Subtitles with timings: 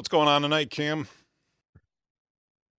[0.00, 1.08] What's going on tonight, Cam?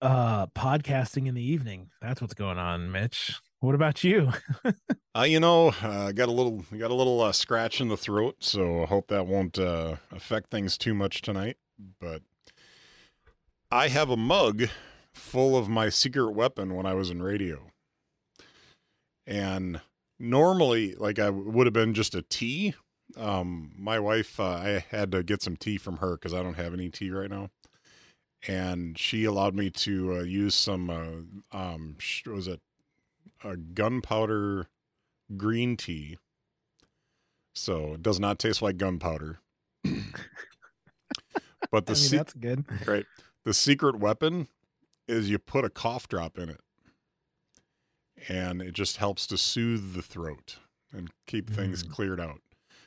[0.02, 1.92] Uh, podcasting in the evening.
[2.02, 3.40] That's what's going on, Mitch.
[3.60, 4.32] What about you?
[5.16, 8.38] uh, you know, uh, got a little got a little uh, scratch in the throat,
[8.40, 11.58] so I hope that won't uh, affect things too much tonight.
[12.00, 12.24] But
[13.70, 14.70] I have a mug
[15.14, 17.68] full of my secret weapon when I was in radio,
[19.28, 19.80] and
[20.18, 22.74] normally, like I would have been just a tea.
[23.18, 26.54] Um, my wife, uh, I had to get some tea from her because I don't
[26.56, 27.50] have any tea right now.
[28.48, 32.60] And she allowed me to uh, use some uh, um was it?
[33.44, 34.68] A gunpowder
[35.38, 36.18] green tea.
[37.54, 39.40] So it does not taste like gunpowder.
[41.72, 42.66] But the I mean, se- that's good.
[42.86, 43.06] right
[43.46, 44.48] the secret weapon
[45.08, 46.60] is you put a cough drop in it.
[48.28, 50.58] And it just helps to soothe the throat
[50.92, 51.90] and keep things Mm.
[51.92, 52.42] cleared out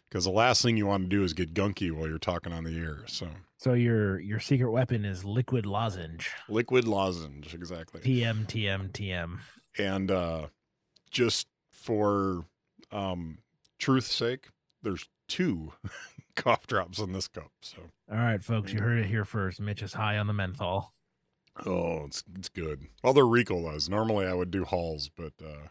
[0.08, 2.64] because the last thing you want to do is get gunky while you're talking on
[2.64, 6.30] the air so So your your secret weapon is liquid lozenge.
[6.48, 9.38] liquid lozenge exactly TM TM TM.
[9.78, 10.46] and uh
[11.10, 12.44] just for
[12.92, 13.38] um
[13.78, 14.48] truth's sake
[14.82, 15.72] there's two
[16.36, 17.78] cough drops in this cup so
[18.10, 19.60] All right, folks, you heard it here first.
[19.60, 20.92] Mitch is high on the menthol.
[21.66, 25.68] oh it's it's good other ricolas normally i would do halls but uh,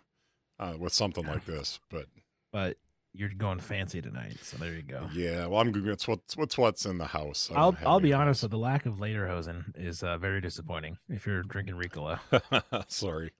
[0.63, 2.05] uh with something like this but
[2.53, 2.77] but
[3.13, 5.07] you're going fancy tonight, so there you go.
[5.13, 8.07] yeah well i'm good it's what's what's what's in the house I I'll I'll be
[8.09, 8.41] anything honest.
[8.43, 12.19] With the lack of Lederhosen is uh, very disappointing if you're drinking Ricola.
[12.89, 13.31] sorry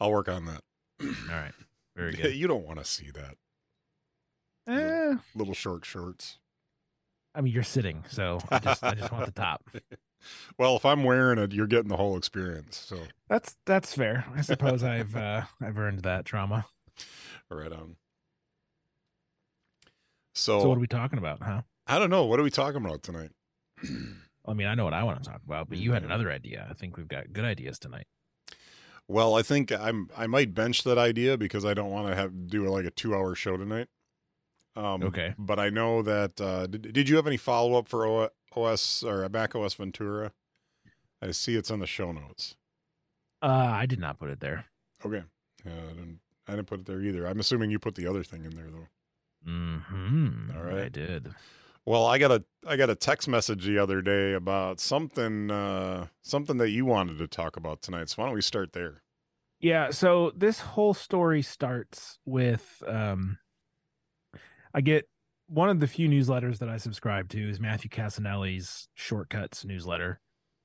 [0.00, 0.62] i'll work on that
[1.02, 1.52] All right,
[1.96, 2.34] very good.
[2.34, 3.34] you don't want to see that
[4.66, 6.38] Eh, little short shorts
[7.34, 9.62] I mean, you're sitting, so I just I just want the top.
[10.58, 14.24] well if i'm wearing it you're getting the whole experience so That's that's fair.
[14.34, 16.66] I suppose I've uh, I've earned that trauma.
[17.50, 17.96] right on
[20.38, 21.62] so, So what are we talking about, huh?
[21.86, 22.24] I don't know.
[22.24, 23.30] What are we talking about tonight?
[24.46, 26.06] I mean, I know what I want to talk about, but you had Mhm.
[26.06, 26.66] another idea.
[26.70, 28.06] I think we've got good ideas tonight.
[29.06, 32.48] well, I think I'm I might bench that idea because I don't want to have
[32.48, 33.88] do like a two hour show tonight.
[34.76, 35.34] Um, Okay.
[35.38, 36.40] But I know that.
[36.40, 40.32] Uh, did, did you have any follow up for OS or Mac OS Ventura?
[41.20, 42.54] I see it's on the show notes.
[43.42, 44.66] Uh, I did not put it there.
[45.04, 45.24] Okay.
[45.64, 46.20] Yeah, I didn't.
[46.46, 47.26] I didn't put it there either.
[47.26, 48.88] I'm assuming you put the other thing in there though.
[49.48, 50.50] Hmm.
[50.56, 51.34] All I did.
[51.86, 56.08] Well, I got a I got a text message the other day about something uh,
[56.20, 58.10] something that you wanted to talk about tonight.
[58.10, 59.02] So why don't we start there?
[59.58, 59.90] Yeah.
[59.90, 63.38] So this whole story starts with um,
[64.74, 65.08] I get
[65.46, 70.20] one of the few newsletters that I subscribe to is Matthew Cassinelli's Shortcuts newsletter,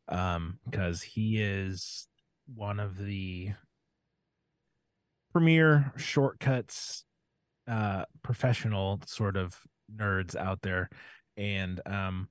[0.09, 2.07] um, because he is
[2.53, 3.51] one of the
[5.31, 7.05] premier shortcuts
[7.67, 9.57] uh professional sort of
[9.93, 10.89] nerds out there.
[11.37, 12.29] And um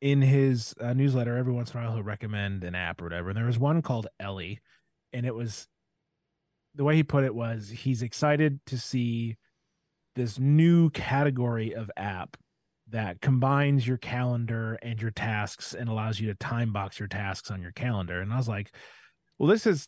[0.00, 3.30] in his uh, newsletter every once in a while he'll recommend an app or whatever.
[3.30, 4.60] And there was one called ellie
[5.12, 5.66] and it was
[6.74, 9.36] the way he put it was he's excited to see
[10.16, 12.36] this new category of app
[12.88, 17.50] that combines your calendar and your tasks and allows you to time box your tasks
[17.50, 18.20] on your calendar.
[18.20, 18.74] And i was like
[19.38, 19.86] well this is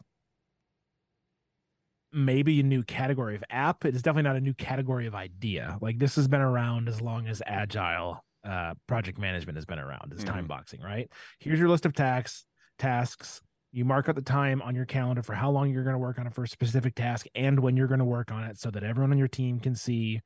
[2.12, 3.84] maybe a new category of app.
[3.84, 5.78] It is definitely not a new category of idea.
[5.80, 10.12] Like this has been around as long as agile uh, project management has been around.
[10.12, 10.48] Is time Mhm.
[10.48, 11.08] boxing, right?
[11.38, 12.44] Here's your list of tasks.
[12.78, 13.40] Tasks.
[13.70, 16.18] You mark out the time on your calendar for how long you're going to work
[16.18, 18.70] on it for a specific task and when you're going to work on it, so
[18.70, 20.20] that everyone on your team can see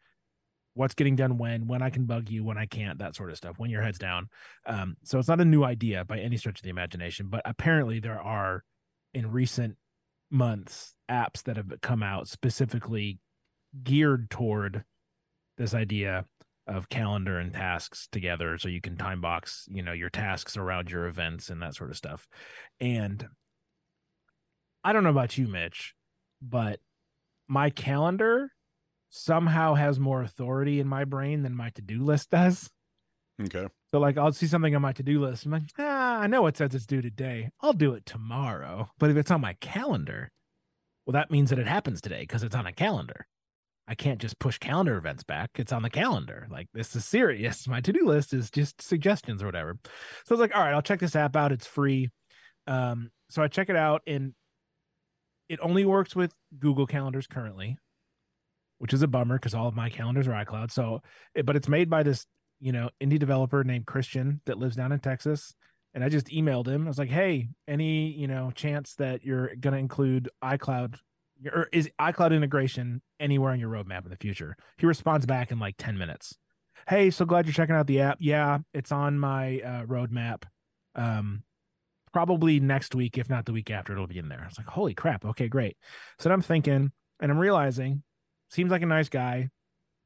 [0.75, 3.37] what's getting done when, when I can bug you, when I can't, that sort of
[3.37, 3.59] stuff.
[3.59, 4.29] When your head's down.
[4.67, 8.01] Um, so it's not a new idea by any stretch of the imagination, but apparently
[8.01, 8.63] there are
[9.15, 9.77] in recent
[10.31, 13.19] months apps that have come out specifically
[13.83, 14.85] geared toward
[15.57, 16.25] this idea
[16.67, 20.91] of calendar and tasks together so you can time box you know your tasks around
[20.91, 22.27] your events and that sort of stuff
[22.81, 23.27] and
[24.83, 25.95] i don't know about you mitch
[26.43, 26.81] but
[27.47, 28.51] my calendar
[29.11, 32.69] somehow has more authority in my brain than my to-do list does
[33.43, 33.69] Okay.
[33.93, 35.45] so like I'll see something on my to-do list.
[35.45, 37.51] I'm like, ah, I know it says it's due today.
[37.61, 38.91] I'll do it tomorrow.
[38.99, 40.31] But if it's on my calendar,
[41.05, 43.27] well, that means that it happens today because it's on a calendar.
[43.89, 45.51] I can't just push calendar events back.
[45.57, 46.49] It's on the calendar.
[46.51, 47.69] Like this is serious.
[47.69, 49.79] My to-do list is just suggestions or whatever.
[50.25, 51.53] So I was like, all right, I'll check this app out.
[51.53, 52.11] It's free.
[52.67, 54.35] Um, so I check it out and
[55.49, 57.79] it only works with Google calendars currently,
[58.79, 60.73] which is a bummer because all of my calendars are iCloud.
[60.73, 61.03] So,
[61.45, 62.27] but it's made by this
[62.61, 65.55] you know, indie developer named Christian that lives down in Texas.
[65.97, 66.85] And I just emailed him.
[66.85, 70.97] I was like, hey, any, you know, chance that you're going to include iCloud
[71.47, 74.57] or is iCloud integration anywhere on your roadmap in the future?
[74.77, 76.37] He responds back in like 10 minutes.
[76.87, 78.19] hey, so glad you're checking out the app.
[78.21, 80.43] Yeah, it's on my uh, roadmap.
[80.95, 81.45] Um,
[82.13, 84.45] probably next week, if not the week after, it'll be in there.
[84.47, 85.25] It's like, holy crap.
[85.25, 85.79] Okay, great.
[86.19, 88.03] So I'm thinking, and I'm realizing,
[88.51, 89.49] seems like a nice guy,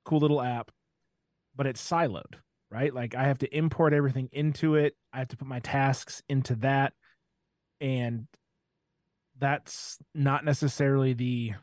[0.05, 0.71] cool little app,
[1.57, 2.35] but it's siloed,
[2.71, 2.95] right?
[2.95, 4.95] Like I have to import everything into it.
[5.13, 6.93] I have to put my tasks into that.
[7.81, 8.27] And
[9.39, 11.55] that's not necessarily the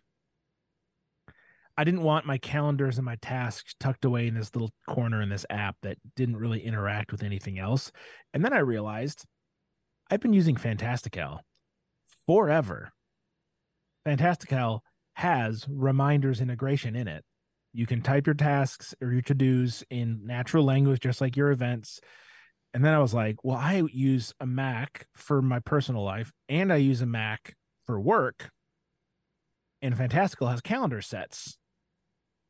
[1.80, 5.30] I didn't want my calendars and my tasks tucked away in this little corner in
[5.30, 7.92] this app that didn't really interact with anything else.
[8.34, 9.26] And then I realized
[10.10, 11.42] I've been using Fantastical
[12.26, 12.92] forever.
[14.06, 14.84] Fantastical
[15.14, 17.24] has reminders integration in it.
[17.74, 21.52] You can type your tasks or your to dos in natural language, just like your
[21.52, 22.00] events.
[22.74, 26.72] And then I was like, well, I use a Mac for my personal life and
[26.72, 27.56] I use a Mac
[27.86, 28.50] for work.
[29.82, 31.58] And Fantastical has calendar sets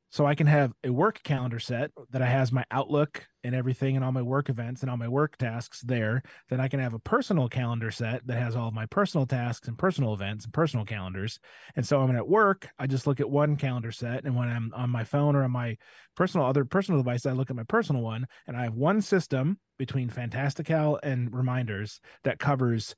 [0.09, 3.95] so I can have a work calendar set that I has my Outlook and everything
[3.95, 6.23] and all my work events and all my work tasks there.
[6.49, 9.77] Then I can have a personal calendar set that has all my personal tasks and
[9.77, 11.39] personal events and personal calendars.
[11.75, 14.23] And so I'm at work, I just look at one calendar set.
[14.23, 15.77] And when I'm on my phone or on my
[16.15, 18.27] personal other personal device, I look at my personal one.
[18.47, 22.95] And I have one system between Fantastical and reminders that covers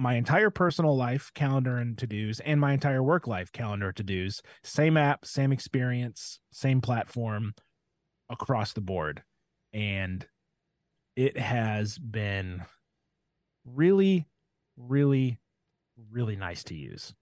[0.00, 4.02] my entire personal life calendar and to dos and my entire work life calendar to
[4.02, 4.40] dos.
[4.64, 7.52] Same app, same experience, same platform
[8.30, 9.22] across the board.
[9.74, 10.26] And
[11.16, 12.62] it has been
[13.66, 14.26] really,
[14.78, 15.38] really,
[16.10, 17.12] really nice to use.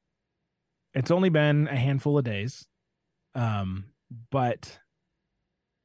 [0.95, 2.65] It's only been a handful of days.
[3.35, 3.87] Um,
[4.31, 4.79] but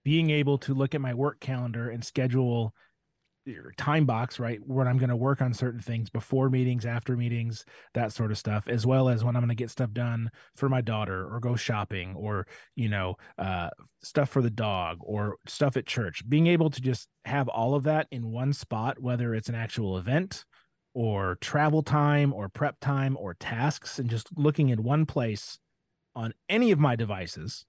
[0.05, 2.75] being able to look at my work calendar and schedule
[3.77, 4.59] time box, right?
[4.65, 8.37] When I'm going to work on certain things before meetings, after meetings, that sort of
[8.37, 11.39] stuff, as well as when I'm going to get stuff done for my daughter or
[11.39, 13.69] go shopping or, you know, uh,
[14.01, 16.27] stuff for the dog or stuff at church.
[16.27, 19.97] Being able to just have all of that in one spot, whether it's an actual
[19.97, 20.45] event
[20.93, 25.59] or travel time or prep time or tasks, and just looking in one place
[26.15, 27.65] on any of my devices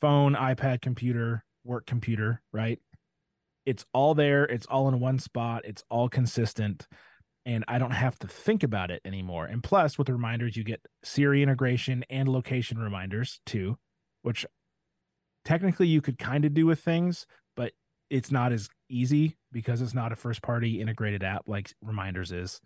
[0.00, 2.78] phone, iPad, computer, work computer, right?
[3.66, 6.86] It's all there it's all in one spot it's all consistent
[7.44, 9.46] and i don't have to think about it anymore.
[9.46, 13.76] And plus with the reminders you get siri integration and location reminders too
[14.22, 14.46] which
[15.44, 17.26] technically you could kind of do with things
[17.56, 17.72] but
[18.08, 22.60] it's not as easy because it's not a first party integrated app like reminders is.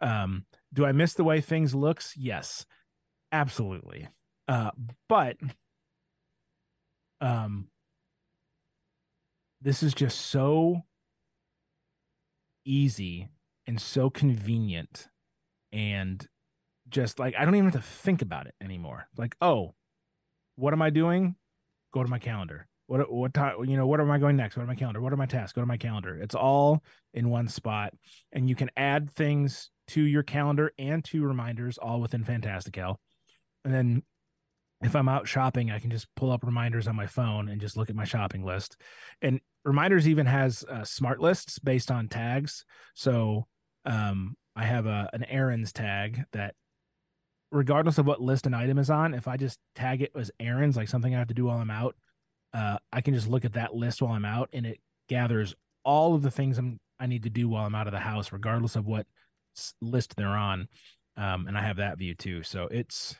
[0.00, 2.14] Um, do i miss the way things looks?
[2.16, 2.66] Yes
[3.32, 4.08] absolutely.
[4.48, 4.70] Uh,
[5.08, 5.36] but
[7.20, 7.68] um
[9.66, 10.84] this is just so
[12.64, 13.28] easy
[13.66, 15.08] and so convenient
[15.72, 16.24] and
[16.88, 19.08] just like I don't even have to think about it anymore.
[19.16, 19.74] Like, oh,
[20.54, 21.34] what am I doing?
[21.92, 22.68] Go to my calendar.
[22.86, 24.56] What what time you know, what am I going next?
[24.56, 25.00] What are my calendar?
[25.00, 25.52] What are my tasks?
[25.52, 26.14] Go to my calendar.
[26.14, 27.92] It's all in one spot.
[28.30, 33.00] And you can add things to your calendar and to reminders all within Fantastical.
[33.64, 34.02] And then
[34.82, 37.76] if I'm out shopping, I can just pull up reminders on my phone and just
[37.76, 38.76] look at my shopping list.
[39.22, 42.64] And reminders even has uh, smart lists based on tags.
[42.94, 43.46] So
[43.84, 46.54] um, I have a an errands tag that,
[47.50, 50.76] regardless of what list an item is on, if I just tag it as errands,
[50.76, 51.96] like something I have to do while I'm out,
[52.52, 54.78] uh, I can just look at that list while I'm out, and it
[55.08, 57.98] gathers all of the things I'm I need to do while I'm out of the
[58.00, 59.06] house, regardless of what
[59.80, 60.68] list they're on.
[61.16, 62.42] Um, and I have that view too.
[62.42, 63.16] So it's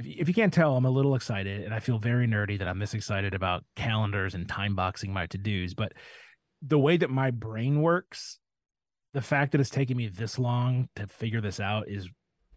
[0.00, 2.58] if you, if you can't tell, I'm a little excited, and I feel very nerdy
[2.58, 5.74] that I'm this excited about calendars and time boxing my to dos.
[5.74, 5.92] But
[6.62, 8.38] the way that my brain works,
[9.12, 12.08] the fact that it's taking me this long to figure this out is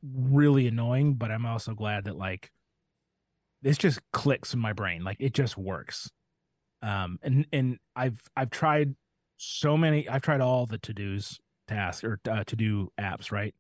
[0.01, 1.15] really annoying.
[1.15, 2.49] But I'm also glad that like
[3.61, 6.09] this just clicks in my brain, like it just works.
[6.81, 8.95] Um, and and I've I've tried
[9.37, 10.07] so many.
[10.07, 13.53] I've tried all the to dos tasks or uh, to do apps, right?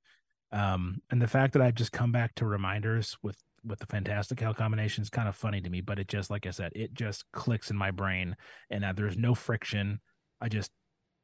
[0.53, 3.35] Um, and the fact that I've just come back to reminders with
[3.65, 6.51] with the Fantastical combination is kind of funny to me, but it just like I
[6.51, 8.35] said, it just clicks in my brain,
[8.69, 9.99] and uh, there's no friction.
[10.41, 10.71] I just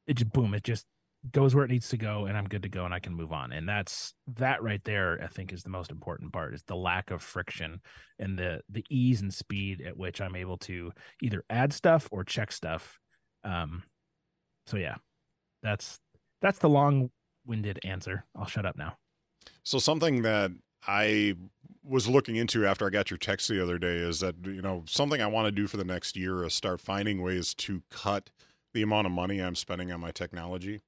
[0.07, 0.85] it just boom, it just
[1.31, 3.33] goes where it needs to go, and I'm good to go, and I can move
[3.33, 3.51] on.
[3.51, 5.19] And that's that right there.
[5.21, 7.81] I think is the most important part is the lack of friction
[8.17, 10.91] and the the ease and speed at which I'm able to
[11.21, 12.99] either add stuff or check stuff.
[13.43, 13.83] Um,
[14.67, 14.95] so yeah,
[15.61, 15.99] that's
[16.41, 17.09] that's the long
[17.45, 18.25] winded answer.
[18.35, 18.95] I'll shut up now.
[19.63, 20.51] So something that
[20.87, 21.35] I
[21.83, 24.83] was looking into after I got your text the other day is that you know
[24.87, 28.29] something I want to do for the next year is start finding ways to cut
[28.73, 30.81] the amount of money I'm spending on my technology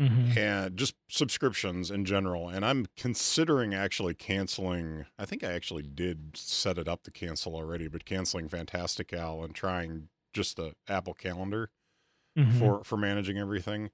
[0.00, 0.38] mm-hmm.
[0.38, 2.48] and just subscriptions in general.
[2.48, 5.06] And I'm considering actually canceling.
[5.18, 9.54] I think I actually did set it up to cancel already, but canceling Fantastical and
[9.54, 11.70] trying just the Apple Calendar
[12.38, 12.58] Mhm.
[12.58, 13.90] for for managing everything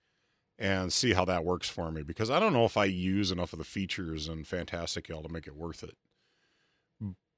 [0.59, 3.53] and see how that works for me because I don't know if I use enough
[3.53, 5.97] of the features in Fantastical to make it worth it.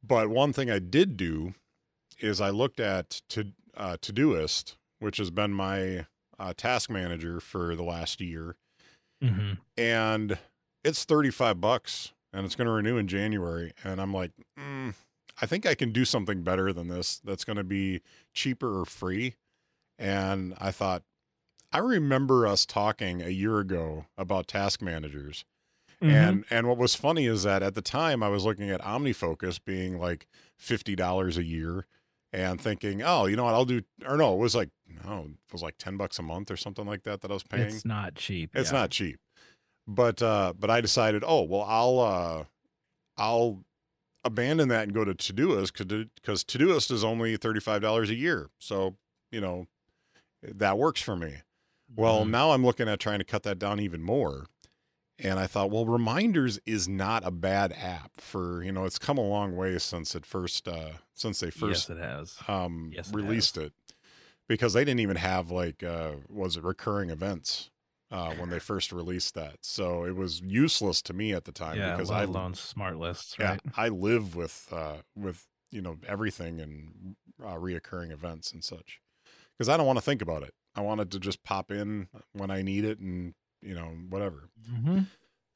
[0.03, 1.55] But one thing I did do
[2.19, 6.07] is I looked at to uh, Todoist, which has been my
[6.39, 8.57] uh, task manager for the last year,
[9.23, 9.59] Mhm.
[9.79, 10.39] and
[10.85, 13.73] it's 35 bucks and it's going to renew in January.
[13.83, 14.95] And I'm like, mm,
[15.41, 18.03] I think I can do something better than this that's going to be
[18.35, 19.35] cheaper or free.
[19.99, 21.03] And I thought,
[21.73, 25.45] I remember us talking a year ago about task managers.
[26.03, 26.11] Mhm.
[26.13, 29.61] And and what was funny is that at the time I was looking at OmniFocus
[29.65, 31.87] being like fifty dollars a year
[32.33, 34.71] and thinking, oh, you know what, I'll do or no, it was like
[35.05, 37.43] no, it was like ten bucks a month or something like that that I was
[37.43, 37.63] paying.
[37.69, 38.51] it's not cheap.
[38.55, 38.79] It's yeah.
[38.79, 39.19] not cheap.
[39.87, 42.45] But uh but I decided, oh well I'll uh
[43.17, 43.65] I'll
[44.23, 45.73] abandon that and go to Todoist
[46.17, 48.51] because Todoist is only thirty five dollars a year.
[48.59, 48.97] So,
[49.33, 49.67] you know,
[50.43, 51.37] that works for me.
[51.97, 52.31] Well, Mhm.
[52.31, 54.47] now I'm looking at trying to cut that down even more.
[55.19, 59.19] And I thought, well, Reminders is not a bad app for, you know, it's come
[59.19, 62.38] a long way since it first uh since they first yes, it has.
[62.49, 63.73] um Yes, it released it.
[64.49, 67.71] Because they didn't even have like uh was it recurring events
[68.11, 69.59] uh when they first released that.
[69.65, 73.37] So it was useless to me at the time yeah, because I alone smart lists,
[73.38, 73.57] yeah.
[73.76, 79.00] I live with uh with you know everything and uh, reoccurring events and such
[79.57, 80.55] because I don't want to think about it.
[80.76, 84.50] I want it to just pop in when I need it and you know whatever.
[84.68, 85.00] hmm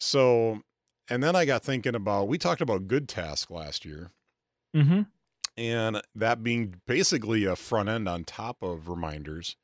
[0.00, 0.62] So
[1.08, 4.10] and then I got thinking about we talked about Good Task last year
[4.74, 5.02] hmm
[5.56, 9.56] and that being basically a front end on top of reminders.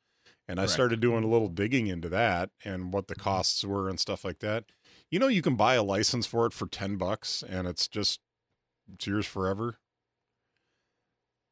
[0.49, 0.73] And I Correct.
[0.73, 3.19] started doing a little digging into that and what the Mhm.
[3.21, 4.65] costs were and stuff like that.
[5.09, 8.19] You know, you can buy a license for it for 10 bucks and it's just
[8.93, 9.79] it's yours forever.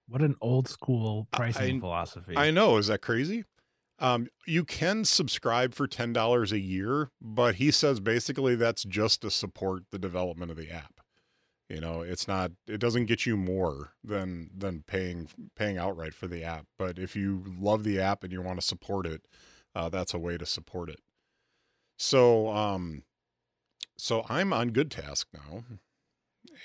[0.07, 2.37] What an old school I- pricing philosophy.
[2.37, 2.77] I know.
[2.77, 3.45] Is that crazy?
[3.97, 9.21] Um, you can subscribe for ten dollars a year, but he says basically that's just
[9.21, 10.99] to support the development of the app.
[11.69, 12.51] You know, it's not.
[12.67, 16.67] It doesn't get you more than than paying paying outright for the app.
[16.77, 19.25] But if you love the app and you want to support it,
[19.73, 20.99] uh, that's a way to support it.
[21.97, 23.03] So, um,
[23.97, 25.63] so I'm on Good Task now,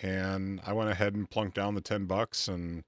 [0.02, 2.82] and I went ahead and plunked down the ten bucks, and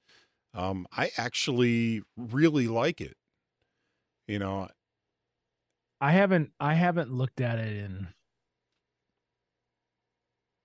[0.52, 3.16] um, I actually really like it.
[4.32, 4.68] You know,
[6.02, 8.12] I haven't I haven't looked at it in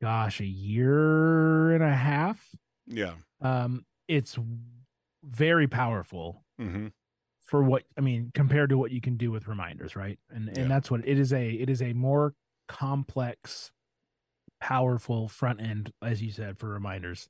[0.01, 2.55] gosh, a year and a half.
[2.87, 3.17] yeah.
[3.41, 4.37] Um it's
[5.23, 6.87] very powerful hmm
[7.41, 10.19] for what I mean compared to what you can do with reminders, right?
[10.29, 10.63] And Yeah.
[10.63, 12.33] and that's what it is a it is a more
[12.67, 13.71] complex
[14.61, 17.29] powerful front end as you said for reminders.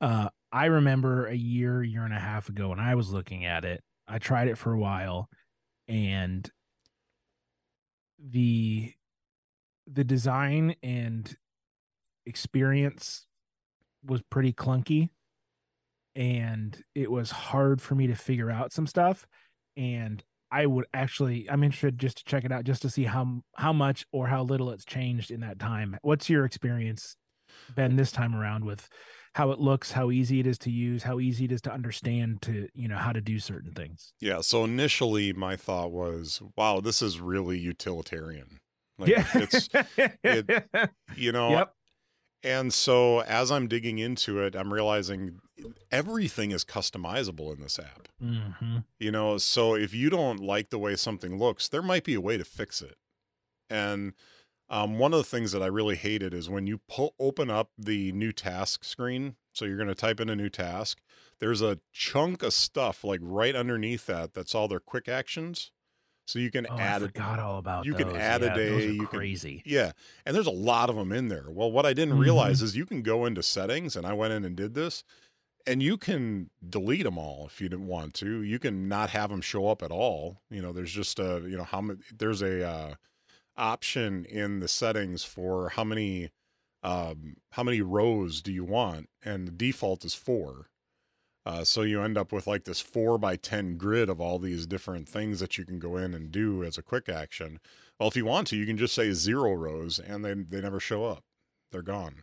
[0.00, 3.64] Uh I remember a year year and a half ago when I was looking at
[3.64, 3.82] it.
[4.08, 5.30] I tried it for a while
[5.88, 6.50] and
[8.18, 8.92] the
[9.86, 11.36] the design and
[12.24, 13.26] experience
[14.04, 15.10] was pretty clunky
[16.14, 19.26] and it was hard for me to figure out some stuff
[19.76, 20.22] and
[20.52, 23.72] I would actually I'm interested just to check it out just to see how how
[23.72, 25.96] much or how little it's changed in that time.
[26.02, 27.16] What's your experience
[27.74, 28.86] been this time around with
[29.34, 32.42] how it looks, how easy it is to use, how easy it is to understand
[32.42, 34.12] to, you know, how to do certain things.
[34.20, 34.40] Yeah.
[34.42, 38.58] So initially, my thought was, "Wow, this is really utilitarian."
[38.98, 39.26] Like, yeah.
[39.34, 39.68] it's
[40.22, 40.68] it-
[41.16, 41.50] you know.
[41.50, 41.74] yep.
[42.44, 45.38] And so as I'm digging into it, I'm realizing
[45.92, 48.08] everything is customizable in this app.
[48.20, 52.14] hmm You know, so if you don't like the way something looks, there might be
[52.14, 52.96] a way to fix it.
[53.70, 54.14] And
[54.72, 57.70] um, one of the things that I really hated is when you pull open up
[57.78, 59.36] the new task screen.
[59.52, 60.98] So you're going to type in a new task.
[61.38, 64.32] There's a chunk of stuff like right underneath that.
[64.32, 65.70] That's all their quick actions.
[66.26, 68.16] So you can Oh, add I forgot all about you can those.
[68.16, 69.62] add a Yeah, those day, you can- crazy.
[69.66, 69.92] Yeah.
[70.24, 71.50] And there's a lot of them in there.
[71.50, 72.20] Well, what I didn't Mhm.
[72.22, 75.04] realize is you can go into settings, and I went in and did this,
[75.66, 78.40] and you can delete them all if you didn't want to.
[78.40, 80.38] You can not have them show up at all.
[80.48, 82.94] You know, there's just a, you know, how many, there's a uh,
[83.56, 86.30] option in the settings for how many,
[86.82, 89.08] um, how many rows do you want?
[89.24, 90.68] And the default is four.
[91.44, 94.66] Uh, so you end up with like this four by 10 grid of all these
[94.66, 97.58] different things that you can go in and do as a quick action.
[97.98, 100.78] Well, if you want to, you can just say zero rows and they, they never
[100.78, 101.24] show up.
[101.72, 102.22] They're gone.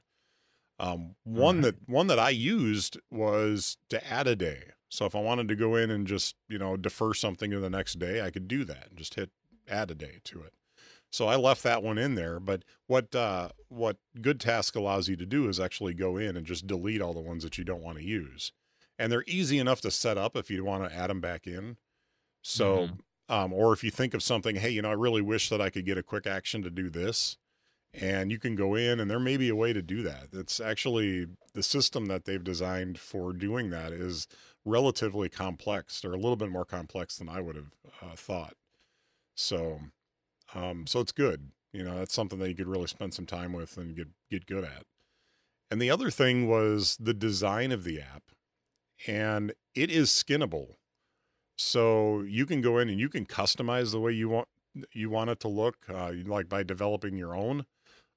[0.80, 1.64] Um, one Right.
[1.64, 4.72] that one that I used was to add a day.
[4.90, 7.70] So if I wanted to go in and just, you know, defer something to the
[7.70, 9.32] next day, I could do that and just hit
[9.68, 10.54] add a day to it.
[11.12, 12.40] So I left that one in there.
[12.40, 16.46] But what uh, what Good Task allows you to do is actually go in and
[16.46, 18.52] just delete all the ones that you don't want to use.
[19.02, 21.78] and they're easy enough to set up if you want to add them back in.
[22.44, 23.00] So, Mhm.
[23.30, 25.70] um, or if you think of something, hey, you know, I really wish that I
[25.70, 27.38] could get a quick action to do this,
[27.94, 30.30] and you can go in, and there may be a way to do that.
[30.34, 34.28] It's actually the system that they've designed for doing that is
[34.66, 38.58] relatively complex, or a little bit more complex than I would have uh, thought.
[39.36, 39.82] So,
[40.56, 41.52] um, so it's good.
[41.72, 44.46] You know, that's something that you could really spend some time with and get get
[44.46, 44.84] good at.
[45.72, 48.24] And the other thing was the design of the app,
[49.08, 50.76] and it is skinnable.
[51.58, 54.48] So you can go in and you can customize the way you want
[54.94, 57.66] you want it to look, uh, like by developing your own,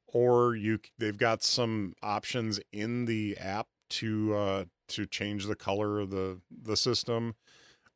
[0.06, 6.00] or you they've got some options in the app to uh, to change the color
[6.00, 7.34] of the the system,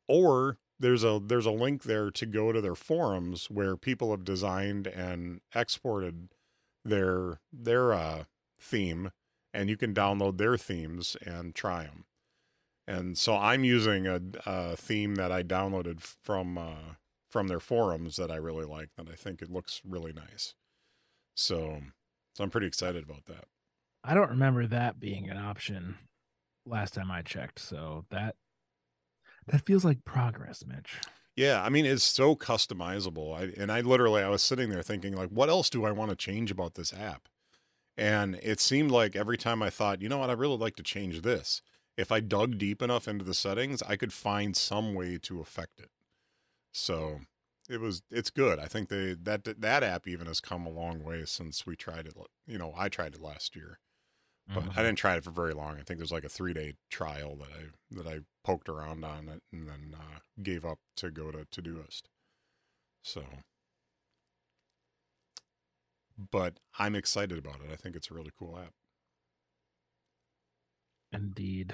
[0.07, 4.23] or there's a there's a link there to go to their forums where people have
[4.23, 6.29] designed and exported
[6.85, 8.23] their their uh,
[8.59, 9.11] theme,
[9.53, 12.05] and you can download their themes and try them.
[12.87, 16.95] And so I'm using a, a theme that I downloaded from uh,
[17.29, 18.89] from their forums that I really like.
[18.97, 20.53] That I think it looks really nice.
[21.35, 21.81] So,
[22.33, 23.45] so I'm pretty excited about that.
[24.03, 25.97] I don't remember that being an option
[26.65, 27.59] last time I checked.
[27.59, 28.35] So that
[29.47, 31.01] that feels like progress, Mitch.
[31.35, 33.37] Yeah, I mean it's so customizable.
[33.37, 36.09] I and I literally I was sitting there thinking like what else do I want
[36.09, 37.27] to change about this app?
[37.97, 40.83] And it seemed like every time I thought, you know what, I really like to
[40.83, 41.61] change this.
[41.97, 45.79] If I dug deep enough into the settings, I could find some way to affect
[45.79, 45.89] it.
[46.71, 47.21] So,
[47.69, 48.59] it was it's good.
[48.59, 52.05] I think they that that app even has come a long way since we tried
[52.05, 52.13] it,
[52.45, 53.79] you know, I tried it last year.
[54.53, 54.77] But Mhm.
[54.77, 55.77] I didn't try it for very long.
[55.77, 59.43] I think there's like a 3-day trial that I that I poked around on it
[59.51, 62.03] and then uh, gave up to go to Todoist.
[63.03, 63.25] So,
[66.17, 67.71] but I'm excited about it.
[67.71, 68.73] I think it's a really cool app.
[71.11, 71.73] Indeed.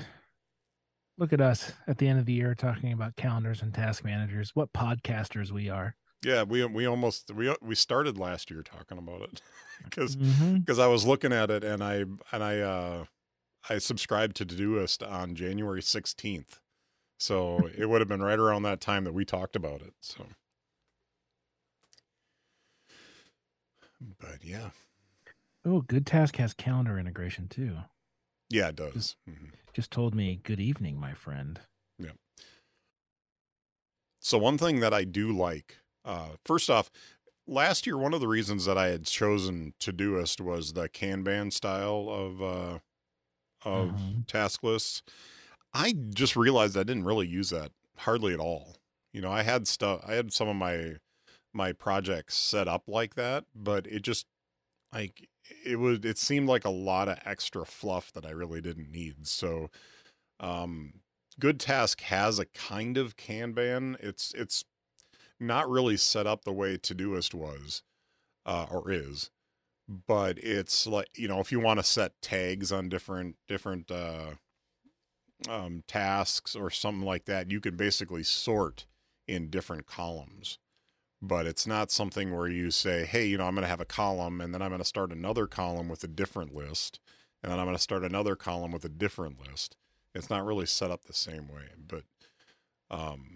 [1.18, 4.56] Look at us at the end of the year talking about calendars and task managers.
[4.56, 5.96] What podcasters we are.
[6.24, 9.42] Yeah, we we almost we we started last year talking about it
[9.84, 10.59] because Mhm.
[10.59, 13.05] because I was looking at it and I and I uh
[13.70, 16.59] I subscribed to Todoist on January 16th.
[17.20, 19.94] So it would have been right around that time that we talked about it.
[20.01, 20.27] So
[24.20, 24.72] But yeah.
[25.66, 27.77] Oh, Good Task has calendar integration too.
[28.50, 29.16] Yeah, it does.
[29.29, 29.51] Mhm.
[29.74, 31.59] Just told me good evening, my friend.
[31.98, 32.12] Yeah.
[34.20, 36.89] So one thing that I do like, uh, first off,
[37.48, 42.07] last year one of the reasons that I had chosen Todoist was the Kanban style
[42.09, 42.79] of uh,
[43.63, 44.24] of Mhm.
[44.27, 45.03] task lists.
[45.74, 48.77] I just realized I didn't really use that hardly at all.
[49.13, 50.98] You know, I had stuff, I had some of my
[51.53, 54.27] my projects set up like that, but it just
[54.94, 55.29] like
[55.66, 59.27] it was it seemed like a lot of extra fluff that I really didn't need.
[59.27, 59.70] So
[60.39, 61.01] um
[61.39, 63.98] Good Task has a kind of Kanban.
[64.00, 64.63] It's it's
[65.39, 67.83] not really set up the way Todoist was
[68.46, 69.29] uh, or is,
[69.87, 74.31] but it's like you know if you want to set tags on different different uh,
[75.50, 78.85] um, tasks or something like that, you can basically sort
[79.27, 80.59] in different columns.
[81.22, 83.85] But it's not something where you say, hey, you know, I'm going to have a
[83.85, 87.00] column and then I'm going to start another column with a different list.
[87.41, 89.77] And then I'm going to start another column with a different list.
[90.13, 92.03] It's not really set up the same way, but
[92.91, 93.32] um,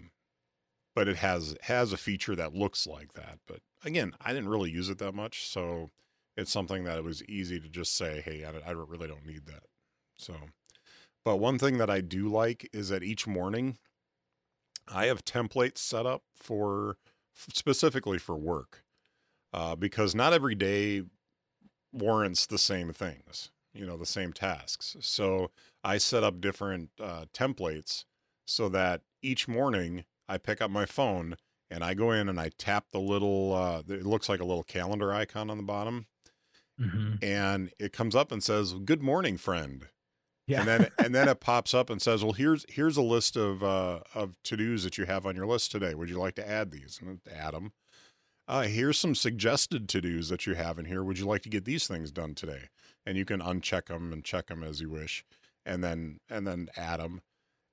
[0.98, 3.38] but it has has a feature that looks like that.
[3.46, 5.90] But again, I didn't really use it that much, so
[6.36, 9.46] it's something that it was easy to just say, "Hey, I, I really don't need
[9.46, 9.62] that."
[10.16, 10.34] So,
[11.24, 13.78] but one thing that I do like is that each morning
[14.88, 16.96] I have templates set up for
[17.36, 18.82] specifically for work
[19.52, 21.04] uh, because not every day
[21.92, 24.96] warrants the same things, you know, the same tasks.
[24.98, 25.52] So
[25.84, 28.04] I set up different uh, templates
[28.48, 31.36] so that each morning I pick up my phone
[31.70, 34.62] and I go in and I tap the little, uh, it looks like a little
[34.62, 36.06] calendar icon on the bottom,
[36.80, 37.22] Mhm.
[37.22, 39.88] and it comes up and says, "Good morning, friend."
[40.46, 40.60] Yeah.
[40.60, 43.62] And then and then it pops up and says, "Well, here's here's a list of
[43.62, 45.94] uh, of to dos that you have on your list today.
[45.94, 47.72] Would you like to add these?" And add them.
[48.46, 51.04] Uh, here's some suggested to dos that you have in here.
[51.04, 52.68] Would you like to get these things done today?
[53.04, 55.24] And you can uncheck them and check them as you wish,
[55.66, 57.22] and then and then add them.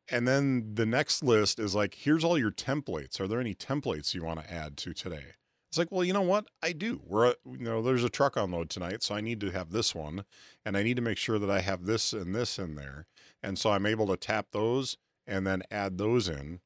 [0.09, 3.19] And then the next list is like, here's all your templates.
[3.19, 5.23] Are there any templates you want to add to today?
[5.69, 6.45] It's like, well, you know what?
[6.61, 7.01] I do.
[7.03, 10.23] We're, you know, there's a truck unload tonight, so I need to have this one,
[10.63, 13.07] and I need to make sure that I have this and this in there.
[13.43, 14.95] And so I'm able to tap those
[15.27, 16.61] and then add those in.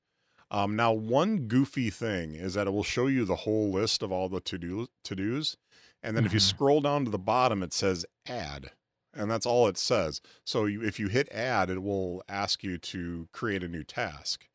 [0.52, 4.12] Um, now, one goofy thing is that it will show you the whole list of
[4.12, 5.58] all the to do to dos,
[6.04, 6.49] and then if you Mhm.
[6.49, 8.71] scroll down to the bottom, it says add.
[9.13, 10.22] And that's all it says.
[10.45, 14.48] So you, if you hit add, it will ask you to create a new task.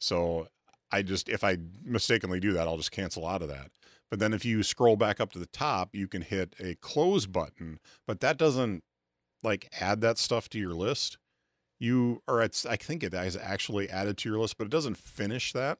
[0.00, 0.48] So
[0.90, 3.70] I just if I mistakenly do that, I'll just cancel out of that.
[4.10, 7.26] But then if you scroll back up to the top, you can hit a close
[7.26, 8.82] button, but that doesn't
[9.42, 11.18] like add that stuff to your list.
[11.78, 15.52] You or I think it is actually added to your list, but it doesn't finish
[15.52, 15.78] that.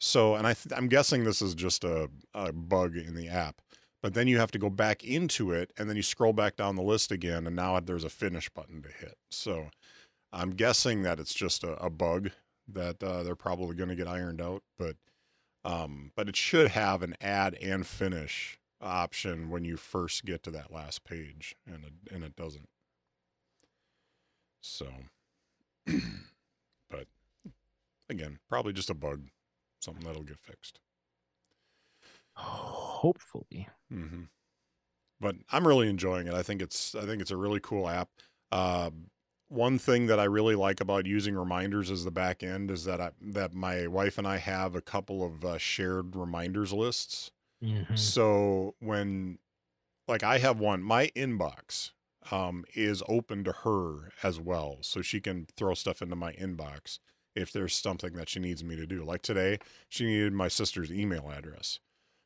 [0.00, 3.60] So, and I th- I'm guessing this is just a, a bug in the app.
[4.02, 6.76] But then you have to go back into it, and then you scroll back down
[6.76, 9.16] the list again, and now there's a finish button to hit.
[9.30, 9.68] So,
[10.32, 12.30] I'm guessing that it's just a, a bug
[12.68, 14.62] that uh, they're probably going to get ironed out.
[14.78, 14.96] But,
[15.64, 20.50] um, but it should have an add and finish option when you first get to
[20.52, 22.68] that last page, and it, and it doesn't.
[24.62, 24.86] So,
[25.86, 27.06] but
[28.08, 29.28] again, probably just a bug
[29.80, 30.80] something that'll get fixed.
[32.34, 33.68] Hopefully.
[33.92, 34.24] Mm-hmm.
[35.20, 36.34] But I'm really enjoying it.
[36.34, 38.10] I think it's I think it's a really cool app.
[38.50, 38.90] Uh,
[39.48, 43.00] one thing that I really like about using reminders as the back end is that
[43.00, 47.32] I, that my wife and I have a couple of uh, shared reminders lists.
[47.60, 47.96] Mhm.
[47.96, 49.38] So when
[50.08, 51.92] like I have one, my inbox
[52.30, 56.98] um, is open to her as well, so she can throw stuff into my inbox
[57.34, 59.04] if there's something that she needs me to do.
[59.04, 61.80] Like today, she needed my sister's email address,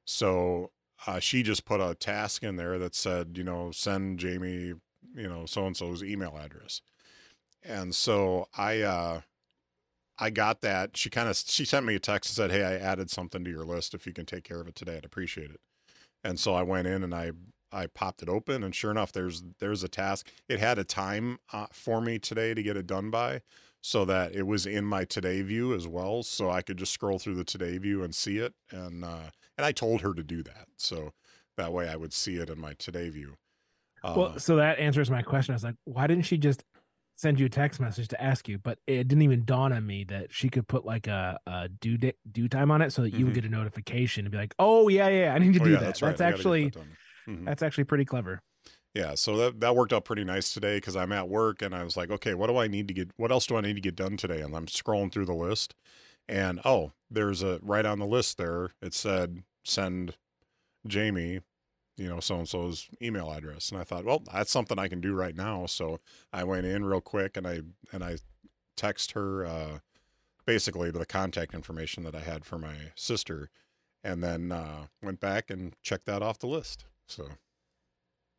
[0.05, 0.71] so
[1.07, 4.75] uh, she just put a task in there that said, you know, send Jamie,
[5.15, 6.83] you know, so and so's email address,
[7.63, 8.83] and so I.
[8.83, 9.21] uh
[10.19, 10.97] I got that.
[10.97, 13.51] She kind of she sent me a text and said, "Hey, I added something to
[13.51, 13.95] your list.
[13.95, 15.61] If you can take care of it today, I'd appreciate it."
[16.25, 17.33] And so I went in and I
[17.73, 20.31] I popped it open, and sure enough, there's there's a task.
[20.49, 23.43] It had a time uh, for me today to get it done by,
[23.83, 27.19] so that it was in my today view as well, so I could just scroll
[27.19, 28.55] through the today view and see it.
[28.71, 31.13] And uh, and I told her to do that, so
[31.57, 33.37] that way I would see it in my today view.
[34.03, 35.53] Uh, Well, so that answers my question.
[35.53, 36.65] I was like, why didn't she just
[37.17, 38.59] send you a text message to ask you?
[38.59, 41.97] But it didn't even dawn on me that she could put like a, a due
[41.99, 43.35] date, due time on it so that you would Mhm.
[43.35, 45.79] get a notification and be like, oh yeah, yeah, I need to oh do yeah,
[45.79, 45.99] that.
[46.03, 46.21] that's That's, right.
[46.21, 46.87] I actually that.
[47.29, 47.47] Mhm.
[47.47, 48.43] that's actually pretty clever.
[48.95, 51.83] Yeah, so that that worked out pretty nice today because I'm at work and I
[51.83, 53.11] was like, okay, what do I need to get?
[53.17, 54.41] What else do I need to get done today?
[54.41, 55.75] And I'm scrolling through the list,
[56.29, 58.71] and oh, there's a right on the list there.
[58.81, 60.17] It said send
[60.87, 61.41] Jamie,
[61.97, 65.01] you know, so and so's email address, and I thought, well, that's something I can
[65.01, 65.67] do right now.
[65.67, 66.01] So
[66.33, 67.61] I went in real quick and I
[67.93, 68.19] and I
[68.77, 69.79] text her uh,
[70.47, 73.51] basically the contact information that I had for my sister,
[74.03, 76.85] and then uh, went back and checked that off the list.
[77.07, 77.29] So.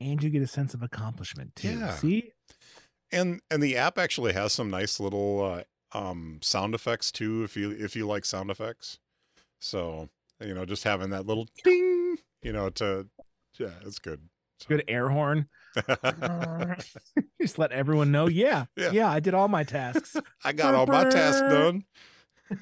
[0.02, 1.70] And you get a sense of accomplishment too.
[1.70, 1.96] Yeah.
[1.96, 2.34] See?
[3.12, 5.64] and and the app actually has some nice little uh,
[5.96, 9.00] um sound effects too if you if you like sound effects
[9.60, 10.10] so
[10.42, 13.08] you know just having that little ding you know to
[13.58, 14.22] yeah it's good
[14.60, 15.48] So- Good air horn.
[17.42, 18.28] just let everyone know.
[18.28, 18.92] Yeah, Yeah.
[18.92, 20.16] yeah, I did all my tasks.
[20.46, 21.84] i got all my tasks done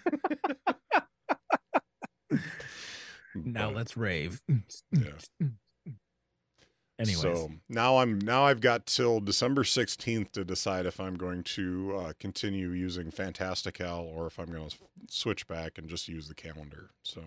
[3.36, 4.42] now But, let's rave.
[4.92, 5.48] yeah.
[7.00, 11.42] Anyways, so now i'm now i've got till december 16th to decide if i'm going
[11.44, 14.76] to uh, continue using fantastical or if i'm going to
[15.10, 16.92] switch back and just use the calendar.
[17.04, 17.24] So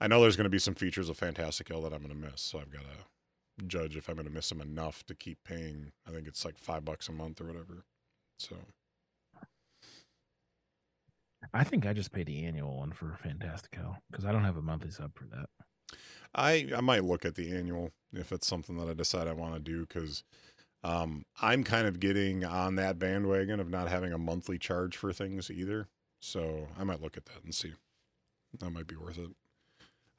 [0.00, 2.40] i know there's going to be some features of fantastical that i'm going to miss
[2.40, 5.92] so i've got to judge if i'm going to miss them enough to keep paying
[6.08, 7.84] i think it's like five bucks a month or whatever.
[8.38, 8.56] So.
[11.52, 14.62] I think I just paid the annual one for Fantastical because I don't have a
[14.62, 15.48] monthly sub for that.
[16.34, 19.54] I I might look at the annual if it's something that I decide I want
[19.54, 20.24] to do because
[20.82, 25.12] um, I'm kind of getting on that bandwagon of not having a monthly charge for
[25.12, 25.88] things either.
[26.20, 27.72] So I might look at that and see.
[28.58, 29.30] That might be worth it.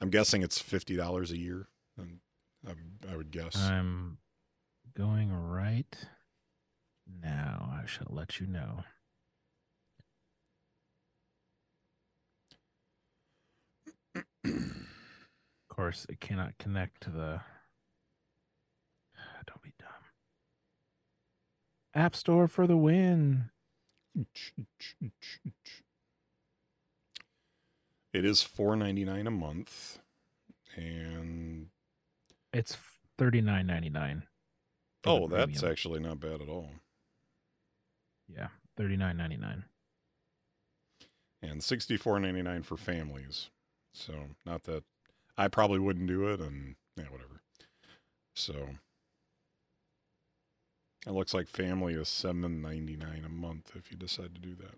[0.01, 2.19] I'm guessing it's fifty dollars a year, and
[2.67, 2.73] I,
[3.11, 3.55] I would guess.
[3.55, 4.17] I'm
[4.95, 5.95] going right
[7.21, 7.71] now.
[7.81, 8.83] I shall let you know.
[15.75, 17.41] Of course, it cannot connect to the.
[19.45, 19.89] Don't be dumb.
[21.93, 23.49] App Store for the win.
[28.13, 29.99] It is four ninety nine a month,
[30.77, 31.67] and
[32.53, 32.77] It's
[33.17, 34.23] thirty nine ninety nine.
[35.05, 36.69] oh, that's actually not bad at all.
[38.29, 39.65] yeah thirty nine ninety nine.
[41.41, 43.49] and sixty four ninety nine for families.
[43.93, 44.13] So
[44.45, 44.85] not that
[45.37, 47.41] I probably wouldn't do it, and yeah, whatever.
[48.35, 48.69] So
[51.07, 54.55] it looks like family is seven ninety nine a month if you decide to do
[54.55, 54.75] that.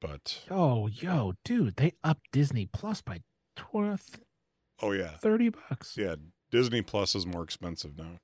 [0.00, 3.20] But Oh, yo, dude, they upped Disney Plus by
[3.56, 4.22] 20,
[4.82, 5.96] oh yeah, 30 bucks.
[5.96, 6.16] yeah,
[6.50, 8.18] Disney Plus is more expensive now.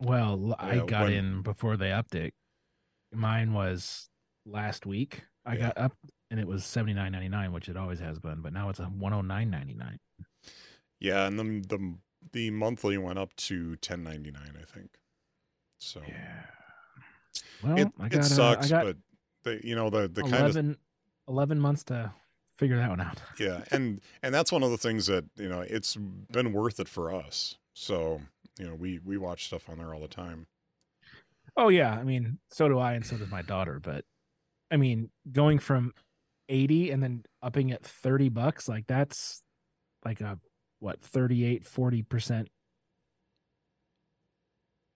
[0.00, 2.32] Well, I got when- in before they update.
[3.12, 4.08] Mine was
[4.44, 5.22] last week.
[5.46, 5.60] I Yeah.
[5.68, 5.96] got up
[6.30, 8.80] and it was seventy nine ninety nine, which it always has been, but now it's
[8.80, 9.98] a one oh nine ninety nine.
[11.00, 11.94] Yeah, and the the
[12.32, 14.98] the monthly went up to ten ninety nine, I think.
[15.78, 16.44] So Yeah.
[17.62, 18.96] Well, it it got uh, sucks, I got but
[19.44, 20.76] the you know the the kind of 11,
[21.28, 22.12] 11 months to
[22.56, 23.20] figure that one out.
[23.38, 26.88] yeah, and and that's one of the things that you know it's been worth it
[26.88, 27.56] for us.
[27.74, 28.20] So
[28.58, 30.46] you know we we watch stuff on there all the time.
[31.56, 33.80] Oh yeah, I mean, so do I, and so does my daughter.
[33.80, 34.04] But
[34.70, 35.92] I mean, going from
[36.48, 39.42] eighty and then upping it thirty bucks, like that's
[40.04, 40.38] like a
[40.84, 42.48] what 38 40 percent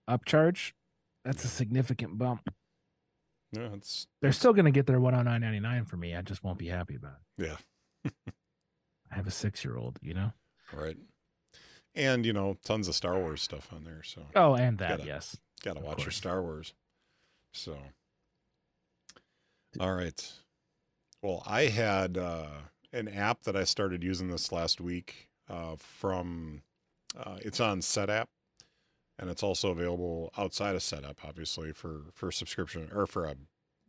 [0.09, 0.73] upcharge.
[1.25, 2.49] That's a significant bump.
[3.53, 6.15] Yeah, it's They're still going to get their one hundred nine ninety nine for me.
[6.15, 7.47] I just won't be happy about it.
[8.05, 8.11] yeah,
[9.11, 10.33] I have a six year old, you know.
[10.75, 10.97] right.
[11.95, 14.03] And you know, tons of Star Wars stuff on there.
[14.03, 15.39] So Oh, and that Gotta- yes.
[15.65, 16.11] got to Of watch your.
[16.11, 16.75] Star Wars.
[17.55, 17.79] So,
[19.81, 20.33] all right.
[21.23, 22.49] Well, I had uh,
[22.93, 26.63] an app that I started using this last week uh, from.
[27.19, 28.27] Uh, it's on SetApp,
[29.19, 33.31] and it's also available outside of SetApp, obviously for for subscription or for a,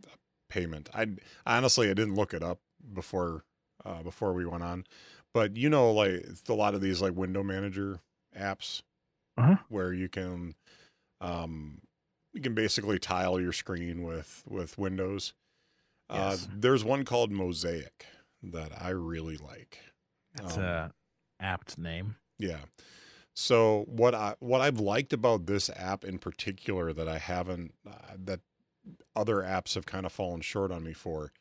[0.06, 0.18] a
[0.50, 0.90] payment.
[0.94, 1.08] I
[1.46, 2.60] honestly I didn't look it up
[2.94, 3.44] before
[3.86, 4.86] uh, before we went on,
[5.34, 8.00] but you know, like a lot of these like window manager
[8.38, 8.82] apps
[9.38, 9.58] Uh-huh.
[9.68, 10.56] where you can
[11.22, 11.82] um,
[12.34, 15.34] you can basically tile your screen with with windows.
[16.10, 18.06] Uh, there's one called Mosaic
[18.42, 19.80] that I really like.
[20.34, 20.92] That's Um, a
[21.40, 22.16] apt name.
[22.38, 22.60] Yeah.
[23.34, 28.16] So what I what I've liked about this app in particular that I haven't uh,
[28.18, 28.42] that
[29.16, 31.32] other apps have kind of fallen short on me for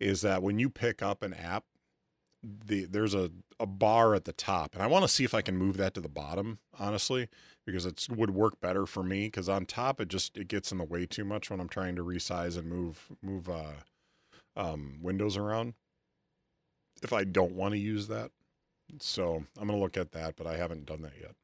[0.00, 1.64] is that when you pick up an app
[2.42, 5.42] the there's a a bar at the top and I want to see if I
[5.42, 7.28] can move that to the bottom honestly
[7.64, 10.78] because it would work better for me cuz on top it just it gets in
[10.78, 13.74] the way too much when I'm trying to resize and move move uh
[14.56, 15.74] um windows around
[17.02, 18.32] if I don't want to use that
[18.98, 21.34] so I'm going to look at that, but I haven't done that yet.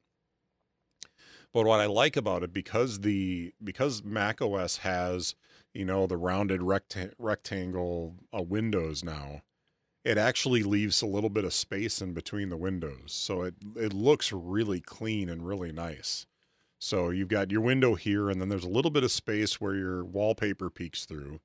[1.52, 5.34] But what I like about it, because the because Mac OS has
[5.72, 9.42] you know the rounded recta- rectangle uh, windows now,
[10.04, 13.92] it actually leaves a little bit of space in between the windows, so it it
[13.94, 16.26] looks really clean and really nice.
[16.78, 19.74] So you've got your window here, and then there's a little bit of space where
[19.74, 21.40] your wallpaper peeks through,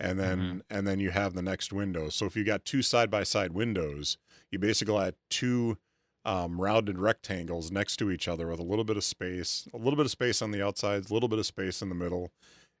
[0.00, 2.08] and then and then you have the next window.
[2.08, 4.16] So if you got two side by side windows,
[4.54, 5.76] you basically had two
[6.24, 9.96] um, rounded rectangles next to each other with a little bit of space, a little
[9.96, 12.30] bit of space on the outsides, a little bit of space in the middle,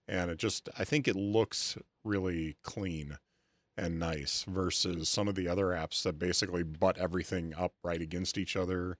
[0.08, 3.18] and it just I think it looks really clean
[3.76, 8.38] and nice versus some of the other apps that basically butt everything up right against
[8.38, 8.96] each other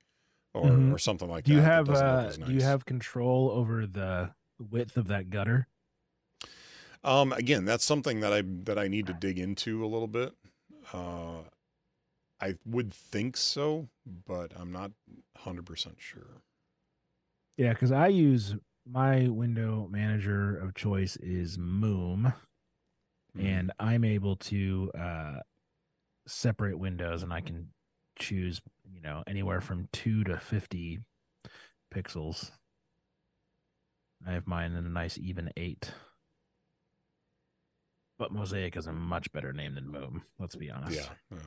[0.53, 0.93] or, Mhm.
[0.93, 1.61] or something like Do that.
[1.61, 5.69] that have doesn't uh as do you have control over the width of that gutter?
[7.05, 10.35] Um, again, that's something that I that I need to dig into a little bit.
[10.93, 11.43] Uh,
[12.41, 13.89] I would think so,
[14.27, 14.91] but I'm not
[15.39, 16.43] 100% sure.
[17.57, 18.55] Yeah, because I use
[18.87, 22.35] my window manager of choice is Moom,
[23.37, 23.45] Mhm.
[23.45, 25.41] and I'm able to uh,
[26.27, 27.73] separate windows, and I can
[28.19, 28.61] choose,
[28.93, 31.01] you know, anywhere from two to fifty
[31.93, 32.51] pixels.
[34.27, 35.93] I have mine in a nice even eight.
[38.19, 40.23] But Mosaic is a much better name than Moom.
[40.39, 40.97] Let's be honest.
[40.97, 41.15] yeah.
[41.31, 41.39] yeah.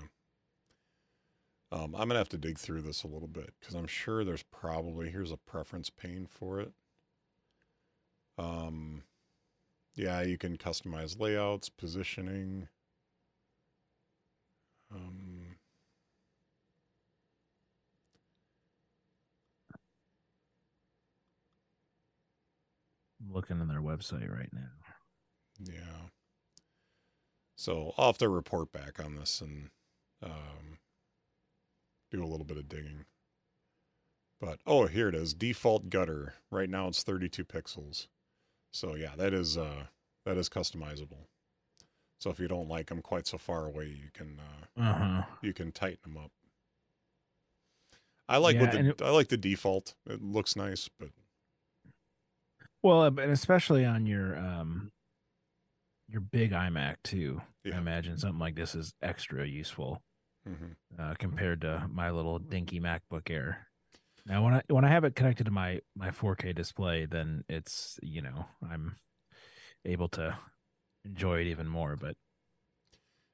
[1.72, 4.44] Um, I'm gonna have to dig through this a little bit because I'm sure there's
[4.44, 6.72] probably here's a preference pane for it.
[8.38, 9.04] Um,
[9.96, 12.70] yeah, you can customize layouts, positioning.
[14.94, 15.58] Um,
[23.22, 24.70] I'm looking on their website right now.
[25.60, 26.10] Yeah.
[27.56, 29.70] So I'll have to report back on this and
[30.24, 30.78] um,
[32.12, 33.06] do a little bit of digging.
[34.40, 35.34] But oh, here it is.
[35.34, 36.36] Default gutter.
[36.52, 38.08] Right now it's 32 pixels.
[38.72, 39.86] So yeah, that is uh
[40.26, 41.26] that is customizable.
[42.20, 45.22] So if you don't like them quite so far away, you can uh, Uh huh.
[45.42, 46.32] you can tighten them up.
[48.30, 49.96] I like what Yeah, and the I like the default.
[50.06, 51.10] It looks nice, but
[52.84, 54.92] Well, uh, and especially on your um
[56.10, 57.42] your big iMac too.
[57.66, 60.02] I imagine something like this is extra useful
[60.48, 60.76] mhm.
[61.00, 63.68] uh, compared to my little dinky MacBook Air.
[64.26, 68.00] Now, when I when I have it connected to my my 4K display, then it's
[68.02, 68.98] you know I'm
[69.86, 70.38] able to
[71.06, 71.96] enjoy it even more.
[71.96, 72.18] But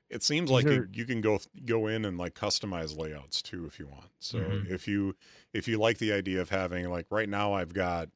[0.10, 3.80] It seems like are- you, can go go in and like customize layouts too if
[3.80, 4.12] you want.
[4.20, 4.70] So Mhm.
[4.70, 5.16] if you
[5.54, 8.10] if you like the idea of having like right now I've got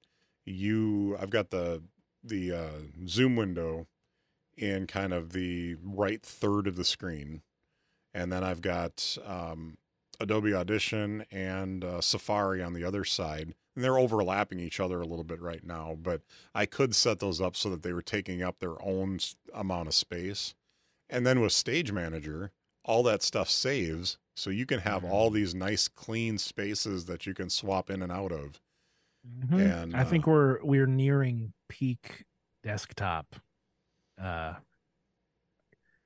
[0.45, 1.83] you I've got the
[2.23, 3.87] the uh, zoom window
[4.57, 7.41] in kind of the right third of the screen,
[8.17, 9.77] and then I've got um,
[10.19, 13.53] Adobe Audition and uh, Safari on the other side.
[13.75, 16.21] And they're overlapping each other a little bit right now, but
[16.55, 19.19] I could set those up so that they were taking up their own
[19.53, 20.55] amount of space.
[21.11, 22.51] And then with Stage Manager,
[22.83, 25.35] all that stuff saves, so you can have all mm-hmm.
[25.35, 28.59] these nice clean spaces that you can swap in and out of.
[29.27, 29.59] Mm-hmm.
[29.59, 32.25] And I uh, think we're we're nearing peak
[32.63, 33.35] desktop.
[34.19, 34.55] Uh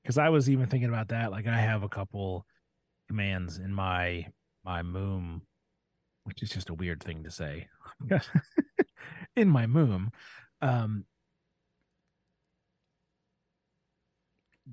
[0.02, 1.32] because I was even thinking about that.
[1.32, 2.46] Like I have a couple
[3.08, 4.28] commands in my
[4.64, 5.42] my moom,
[6.24, 7.68] which is just a weird thing to say.
[9.36, 10.10] in my moom.
[10.62, 11.06] Um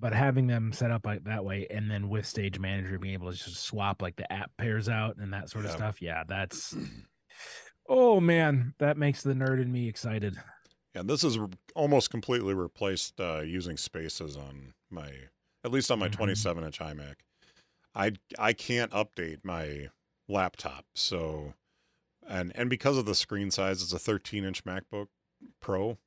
[0.00, 3.32] but having them set up like that way and then with stage manager being able
[3.32, 5.70] to just swap like the app pairs out and that sort yeah.
[5.70, 6.76] of stuff yeah that's
[7.88, 10.36] oh man that makes the nerd in me excited
[10.94, 11.38] yeah this is
[11.74, 15.10] almost completely replaced uh, using spaces on my
[15.64, 16.16] at least on my mm-hmm.
[16.16, 17.16] 27 inch imac
[17.94, 19.88] i i can't update my
[20.28, 21.54] laptop so
[22.26, 25.08] and and because of the screen size it's a 13 inch macbook
[25.60, 25.98] pro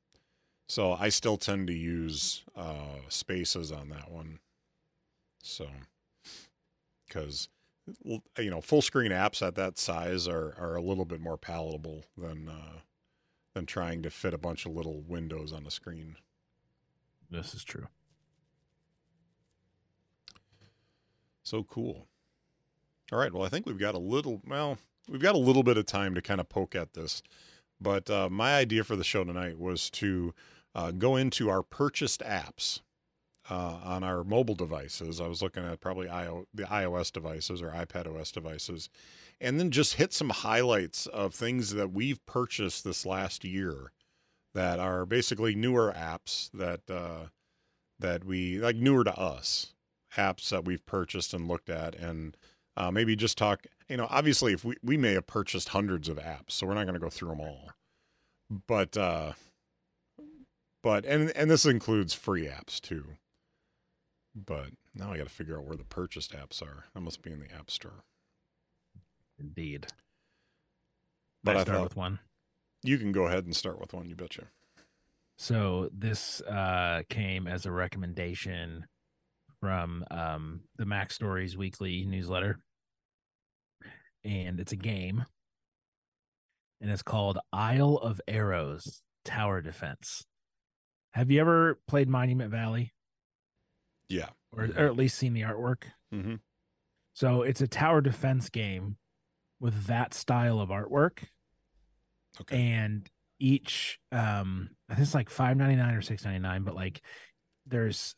[0.72, 4.38] so I still tend to use uh, spaces on that one.
[5.42, 5.68] So,
[7.06, 7.48] because
[8.06, 12.04] you know, full screen apps at that size are are a little bit more palatable
[12.16, 12.78] than uh,
[13.54, 16.16] than trying to fit a bunch of little windows on the screen.
[17.30, 17.88] This is true.
[21.42, 22.06] So cool.
[23.10, 23.32] All right.
[23.32, 24.40] Well, I think we've got a little.
[24.46, 27.22] Well, we've got a little bit of time to kind of poke at this,
[27.80, 30.34] but uh, my idea for the show tonight was to
[30.74, 32.80] uh, go into our purchased apps
[33.50, 35.20] uh, on our mobile devices.
[35.20, 38.88] I was looking at probably IO, the iOS devices or iPad OS devices,
[39.42, 43.92] and then just hit some highlights of things that we've purchased this last year
[44.54, 47.26] that are basically newer apps that uh,
[47.98, 49.74] that we like newer to us
[50.16, 52.36] apps that we've purchased and looked at and
[52.76, 56.18] uh, maybe just talk you know obviously if we, we may have purchased hundreds of
[56.18, 57.70] apps so we're not going to go through them all
[58.66, 59.32] but uh
[60.82, 63.04] but and and this includes free apps too.
[64.34, 66.84] But now I got to figure out where the purchased apps are.
[66.94, 68.04] That must be in the App Store.
[69.38, 69.86] Indeed.
[71.44, 72.18] But I, I start with one.
[72.82, 74.08] You can go ahead and start with one.
[74.08, 74.44] You betcha.
[75.38, 78.86] So this uh, came as a recommendation
[79.60, 82.58] from um, the MacStories Weekly newsletter,
[84.24, 85.24] and it's a game,
[86.80, 90.24] and it's called Isle of Arrows Tower Defense.
[91.12, 92.92] Have you ever played Monument Valley?
[94.08, 94.30] Yeah.
[94.56, 95.84] Or, or at least seen the artwork?
[96.14, 96.36] Mm-hmm.
[97.14, 98.96] So it's a tower defense game
[99.62, 101.22] with that style of artwork.
[102.40, 102.60] Okay.
[102.60, 106.74] And each um I think it's like five ninety nine or six ninety nine, but
[106.74, 107.00] like
[107.66, 108.16] there's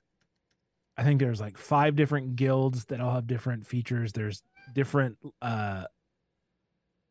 [0.97, 4.13] I think there's like five different guilds that all have different features.
[4.13, 5.85] There's different uh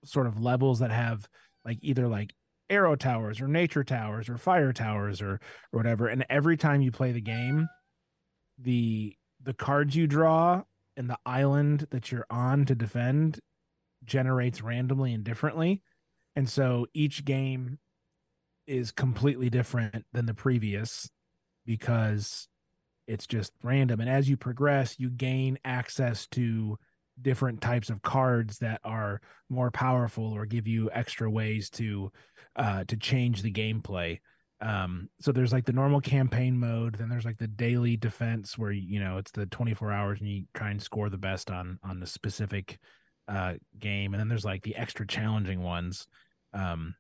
[0.04, 1.28] sort of levels that have
[1.64, 2.34] like either like
[2.72, 5.40] arrow towers or nature towers or fire towers or or
[5.78, 7.68] whatever and every time you play the game
[8.58, 10.62] the the cards you draw
[10.98, 13.40] and the island that you're on to defend
[14.06, 15.82] generates randomly and differently
[16.36, 17.78] and so each game
[18.66, 21.10] is completely different than the previous
[21.66, 22.48] because
[23.08, 26.78] it's just random and as you progress you gain access to
[27.22, 32.12] different types of cards that are more powerful or give you extra ways to
[32.56, 34.20] uh, to change the gameplay.
[34.62, 38.72] Um, so there's like the normal campaign mode, then there's like the daily defense where
[38.72, 42.00] you know it's the 24 hours and you try and score the best on on
[42.00, 42.80] the specific
[43.28, 46.08] uh game, and then there's like the extra challenging ones.
[46.54, 46.96] Um,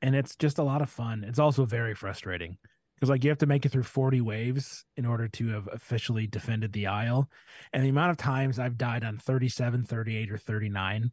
[0.00, 1.24] and it's just a lot of fun.
[1.24, 2.58] It's also very frustrating
[3.02, 6.28] because like you have to make it through 40 waves in order to have officially
[6.28, 7.28] defended the isle
[7.72, 11.10] and the amount of times i've died on 37 38 or 39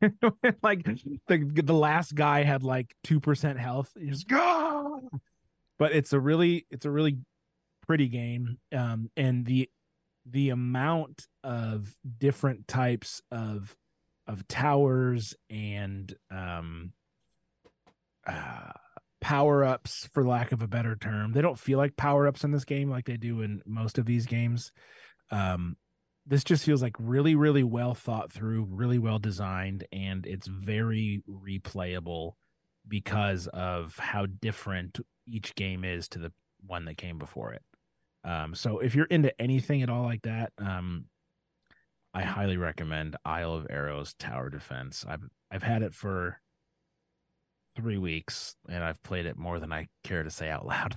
[0.62, 0.84] like
[1.26, 5.00] the the last guy had like 2% health just go
[5.76, 7.18] but it's a really it's a really
[7.84, 9.68] pretty game um and the
[10.24, 13.76] the amount of different types of
[14.26, 16.92] of towers and um
[18.26, 18.70] uh
[19.22, 21.32] power ups, for lack of a better term.
[21.32, 24.04] They don't feel like power ups in this game like they do in most of
[24.04, 24.72] these games.
[25.30, 25.76] Um,
[26.26, 31.22] this just feels like really, really well thought through, really well designed, and it's very
[31.28, 32.32] replayable
[32.86, 36.32] because of how different each game is to the
[36.66, 37.62] one that came before it.
[38.24, 41.06] Um, so if you're into anything at all like that, um,
[42.14, 45.04] I highly recommend Isle of Arrows Tower Defense.
[45.08, 46.40] I've I've had it for
[47.76, 50.96] three weeks, and I've played it more than I care to say out loud.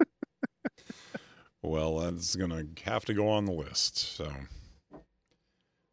[1.62, 3.96] well, that's gonna have to go on the list.
[3.98, 4.30] So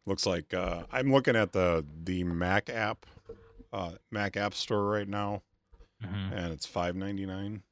[0.06, 3.06] looks like uh, I'm looking at the the Mac app,
[3.72, 5.42] uh, Mac App Store right now,
[6.02, 6.32] Mhm.
[6.32, 7.62] and it's five ninety nine.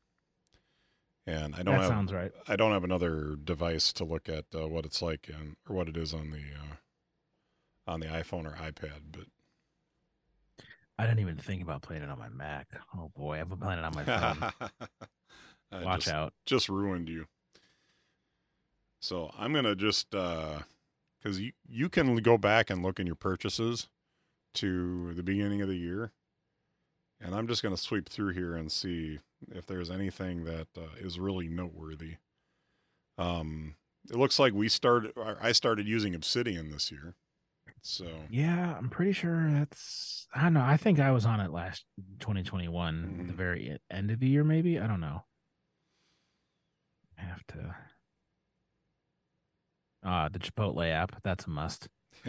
[1.28, 2.32] And I don't That have sounds right.
[2.48, 5.86] I don't have another device to look at uh, what it's like and or what
[5.86, 6.76] it is on the uh,
[7.86, 9.26] on the iPhone or iPad, but
[10.98, 12.68] I didn't even think about playing it on my Mac.
[12.96, 14.52] Oh boy, I've been playing it on my phone.
[15.84, 16.32] Watch just, out.
[16.46, 17.26] just ruined you.
[18.98, 23.90] So I'm gonna just because you you can go back and look in your purchases
[24.54, 26.10] to the beginning of the year,
[27.20, 29.18] and I'm just gonna sweep through here and see
[29.50, 32.16] if there's anything that uh, is really noteworthy.
[33.16, 33.74] Um,
[34.10, 35.12] it looks like we started.
[35.40, 37.14] I started using Obsidian this year,
[37.82, 40.26] so Yeah, I'm pretty sure that's.
[40.34, 40.64] I don't know.
[40.64, 41.84] I think I was on it last
[42.20, 43.36] 2021, the Mhm.
[43.36, 44.78] very end of the year, maybe.
[44.78, 45.24] I don't know.
[47.18, 47.76] I have to.
[50.04, 51.20] Ah, the Chipotle app.
[51.24, 51.88] That's a must.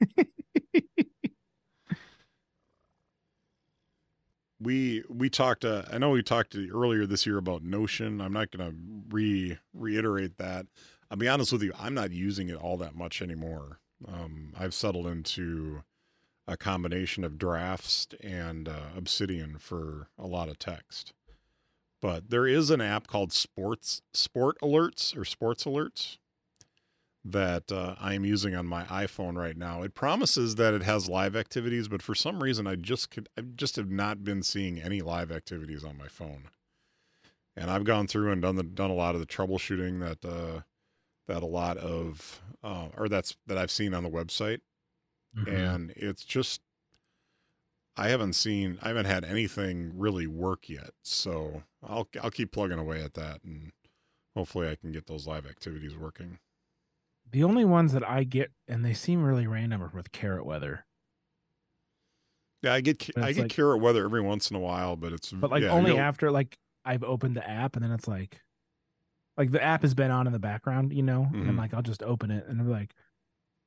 [4.64, 8.20] we we talked uh, i know we talked earlier this year about notion.
[8.20, 8.74] I'm not to
[9.10, 10.66] re reiterate that.
[11.10, 13.78] I'll be honest with you i'm not using it all that much anymore.
[14.08, 15.84] Um, i've settled into
[16.46, 21.12] a combination of drafts and uh, obsidian for a lot of text.
[22.02, 26.18] But there is an app called sports sport alerts or sports alerts
[27.24, 29.82] that uh, I am using on my iPhone right now.
[29.82, 33.40] It promises that it has live activities, but for some reason, I just could, I
[33.40, 36.48] just have not been seeing any live activities on my phone.
[37.56, 40.62] And I've gone through and done the done a lot of the troubleshooting that uh,
[41.28, 44.60] that a lot of uh, or that's that I've seen on the website,
[45.36, 45.48] Mhm.
[45.72, 46.60] and it's just
[47.96, 50.90] I haven't seen I haven't had anything really work yet.
[51.02, 53.70] So I'll I'll keep plugging away at that, and
[54.34, 56.40] hopefully I can get those live activities working.
[57.30, 60.86] The only ones that I get, and they seem really random, are with carrot weather.
[62.62, 65.32] Yeah, I get I get like- carrot weather every once in a while, but it's
[65.32, 68.40] But like yeah, only after like I've opened the app, and then it's like,
[69.36, 71.58] like the app has been on in the background, you know, and Mhm.
[71.58, 72.94] like I'll just open it, and I'm like,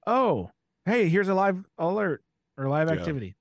[0.06, 0.52] oh,
[0.86, 2.24] hey, here's a live alert
[2.58, 2.96] or live Yeah.
[2.96, 3.36] activity.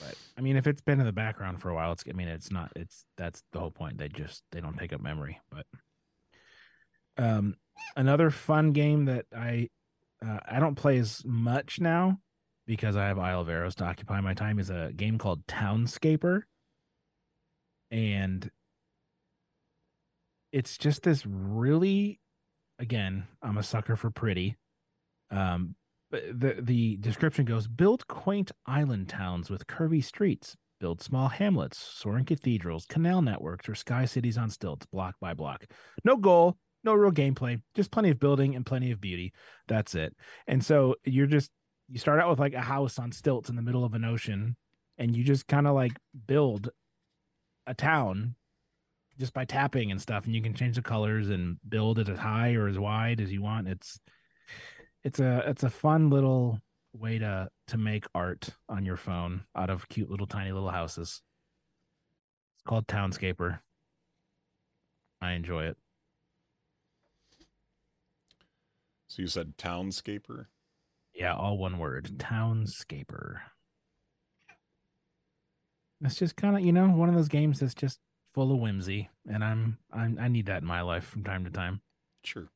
[0.00, 2.28] But I mean, if it's been in the background for a while, it's I mean,
[2.28, 2.72] it's not.
[2.76, 3.98] It's that's the whole point.
[3.98, 5.40] They just they don't take up memory.
[5.50, 5.66] But
[7.18, 7.56] um,
[7.96, 9.68] another fun game that I
[10.24, 12.18] uh, I don't play as much now
[12.66, 16.42] because I have Isle of Arrows to occupy my time is a game called Townscaper,
[17.90, 18.50] and
[20.52, 22.20] it's just this really,
[22.78, 24.56] again, I'm a sucker for pretty.
[25.30, 25.74] Um,
[26.10, 31.78] but the the description goes: build quaint island towns with curvy streets, build small hamlets,
[31.78, 35.64] soaring cathedrals, canal networks, or sky cities on stilts, block by block.
[36.04, 36.56] No goal,
[36.86, 39.32] no real gameplay, just plenty of building and plenty of beauty.
[39.68, 40.14] That's it.
[40.46, 41.50] And so you're just
[41.88, 44.56] you start out with like a house on stilts in the middle of an ocean,
[44.96, 45.92] and you just kind of like
[46.26, 46.70] build
[47.66, 48.34] a town
[49.18, 52.18] just by tapping and stuff, and you can change the colors and build it as
[52.18, 53.68] high or as wide as you want.
[53.68, 54.00] It's
[55.04, 56.60] it's a it's a fun little
[56.92, 61.22] way to to make art on your phone out of cute little tiny little houses.
[62.56, 63.60] It's called Townscaper.
[65.20, 65.76] I enjoy it.
[69.08, 70.46] So you said townscaper.
[71.14, 72.10] Yeah, all one word.
[72.18, 73.40] Townscaper.
[76.02, 78.00] It's just kind of, you know, one of those games that's just
[78.34, 81.50] full of whimsy, and I'm, I'm I need that in my life from time to
[81.50, 81.80] time.
[82.22, 82.48] Sure.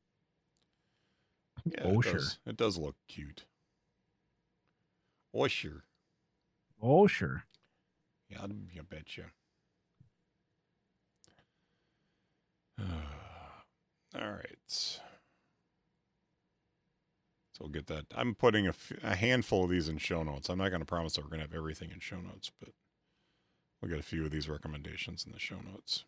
[1.65, 2.13] Yeah, Oh, it sure.
[2.13, 2.39] does.
[2.45, 3.45] It does look cute.
[5.33, 5.83] Oh sure.
[6.81, 7.43] Oh, sure.
[8.29, 8.47] Yeah, I
[8.89, 9.31] betcha.
[12.79, 12.83] Uh
[14.19, 14.99] all right.
[17.61, 18.05] So we'll get that.
[18.15, 20.49] I'm putting a, f- a handful of these in show notes.
[20.49, 22.69] I'm not going to promise that we're going to have everything in show notes, but
[23.79, 26.05] we'll get a few of these recommendations in the show notes.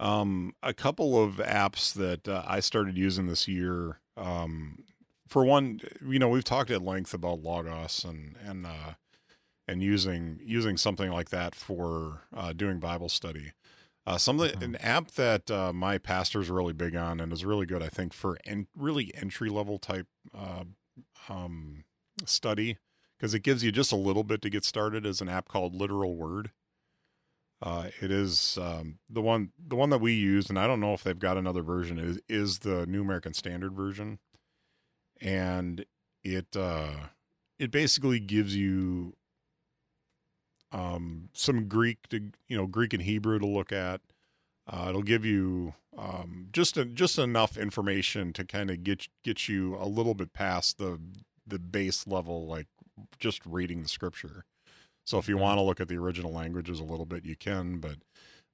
[0.00, 4.00] Um, a couple of apps that uh, I started using this year.
[4.16, 4.84] Um,
[5.28, 8.94] for one, you know, we've talked at length about Logos and and uh,
[9.68, 13.52] and using using something like that for uh, doing Bible study.
[14.06, 14.62] Uh, something Mhm.
[14.62, 18.12] an app that uh, my pastor's really big on and is really good, I think,
[18.12, 20.64] for en- really entry level type uh,
[21.28, 21.84] um,
[22.24, 22.78] study
[23.18, 25.04] because it gives you just a little bit to get started.
[25.04, 26.52] Is an app called Literal Word.
[27.60, 30.92] Uh, it is um, the one the one that we use, and I don't know
[30.94, 31.98] if they've got another version.
[31.98, 34.18] Is is the New American Standard version,
[35.20, 35.84] and
[36.22, 37.08] it uh,
[37.58, 39.14] it basically gives you
[40.72, 44.00] um, some Greek to you know Greek and Hebrew to look at.
[44.68, 49.48] Uh, it'll give you um, just a, just enough information to kind of get get
[49.48, 51.00] you a little bit past the
[51.46, 52.66] the base level, like
[53.18, 54.44] just reading the scripture.
[55.04, 57.78] So if you want to look at the original languages a little bit, you can.
[57.78, 57.98] But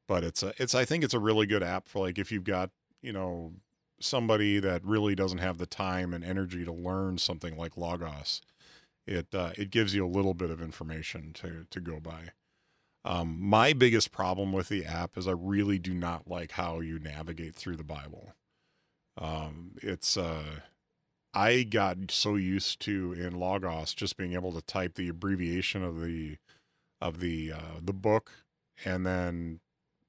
[0.06, 2.44] but it's a it's I think it's a really good app for like if you've
[2.44, 3.52] got you know
[4.00, 8.42] somebody that really doesn't have the time and energy to learn something like Logos.
[9.06, 12.30] It uh, it gives you a little bit of information to to go by.
[13.04, 17.00] Um, my biggest problem with the app is I really do not like how you
[17.00, 18.34] navigate through the Bible.
[19.18, 20.60] Um, it's uh,
[21.34, 26.00] I got so used to in Logos just being able to type the abbreviation of
[26.00, 26.36] the
[27.00, 28.30] of the uh, the book
[28.84, 29.60] and then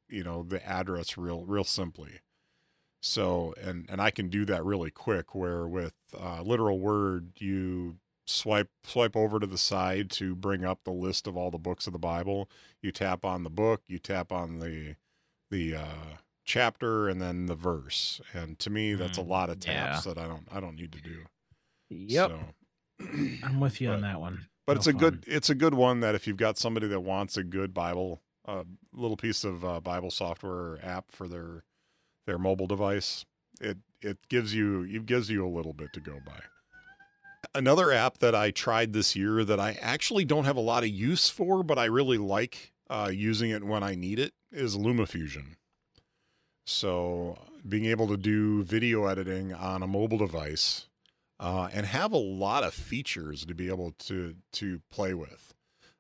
[0.09, 2.19] you know the address real real simply.
[3.01, 5.33] So and and I can do that really quick.
[5.33, 10.84] Where with uh, literal word you swipe swipe over to the side to bring up
[10.84, 12.49] the list of all the books of the Bible.
[12.82, 14.95] You tap on the book, you tap on the
[15.51, 18.21] the uh, chapter, and then the verse.
[18.34, 20.13] And to me, that's a Mm, lot of taps yeah.
[20.13, 21.26] that I don't I don't need to do.
[21.89, 22.39] Yep, So,
[23.43, 24.47] I'm with you on that one.
[24.65, 27.01] but No it's a good it's a good one that if you've got somebody that
[27.01, 31.63] wants a good Bible, a little piece of uh, Bible software or app for their
[32.26, 33.26] their mobile device,
[33.61, 36.41] it it gives you it gives you a little bit to go by.
[37.55, 40.89] Another app that I tried this year that I actually don't have a lot of
[40.89, 45.55] use for, but I really like uh, using it when I need it is LumaFusion.
[46.65, 47.37] So
[47.67, 50.87] being able to do video editing on a mobile device
[51.39, 55.53] uh, and have a lot of features to be able to to play with.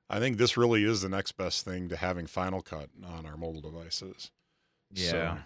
[0.09, 3.37] I think this really is the next best thing to having Final Cut on our
[3.37, 4.31] mobile devices.
[4.91, 5.37] Yeah.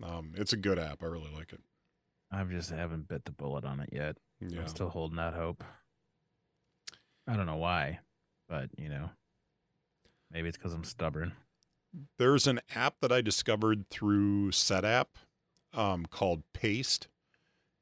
[0.00, 1.02] So, um, it's a good app.
[1.02, 1.60] I really like it.
[2.32, 4.16] I just haven't bit the bullet on it yet.
[4.40, 4.60] Yeah.
[4.60, 5.64] I'm still holding that hope.
[7.26, 8.00] I don't know why,
[8.48, 9.10] but you know,
[10.30, 11.32] maybe it's because I'm stubborn.
[12.18, 15.06] There's an app that I discovered through SetApp
[15.72, 17.08] um, called Paste.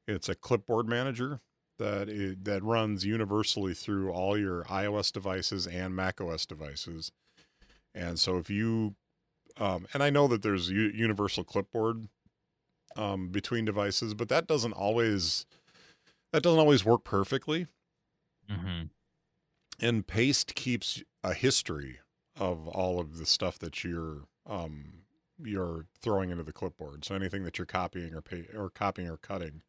[0.07, 1.41] It's a clipboard manager
[1.79, 7.11] that i that runs universally through all your iOS devices and macOS devices.
[7.95, 8.95] And so if you,
[9.57, 12.07] um, and I know that there's u- universal clipboard
[12.95, 15.45] um, between devices, but that doesn't always
[16.33, 17.67] that doesn't always work perfectly.
[18.51, 18.83] Mm-hmm.
[19.79, 21.99] and paste keeps a history
[22.37, 25.03] of all of the stuff that you're um
[25.41, 29.15] you're throwing into the clipboard so anything that you're copying or pay, or copying or
[29.15, 29.61] cutting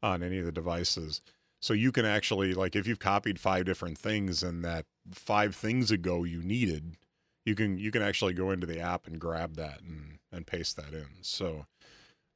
[0.00, 1.20] on any of the devices
[1.60, 5.90] so you can actually like if you've copied five different things and that five things
[5.90, 6.96] ago you needed
[7.44, 10.76] you can you can actually go into the app and grab that and and paste
[10.76, 11.66] that in so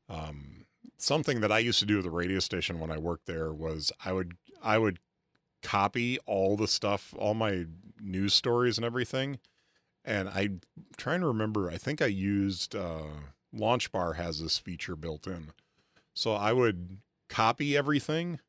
[0.08, 0.64] um
[0.98, 3.92] something that i used to do at the radio station when i worked there was
[4.04, 4.98] i would i would
[5.62, 7.66] copy all the stuff, all my
[8.00, 9.38] news stories and everything.
[10.04, 10.60] And I'm
[10.96, 13.02] trying to remember, I think I used uh,
[13.54, 15.50] Launchbar has this feature built in.
[16.14, 18.40] So I would copy everything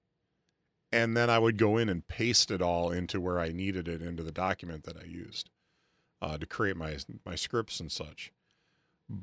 [0.91, 4.01] and then I would go in and paste it all into where I needed it
[4.01, 5.49] into the document that I used
[6.21, 8.31] uh, to create my my scripts and such.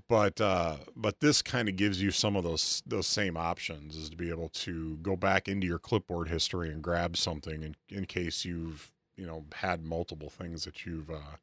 [0.09, 4.11] But uh, but this kind of gives you some of those those same options, is
[4.11, 8.05] to be able to go back into your clipboard history and grab something in, in
[8.07, 11.37] case you've you know had multiple things that you've uh,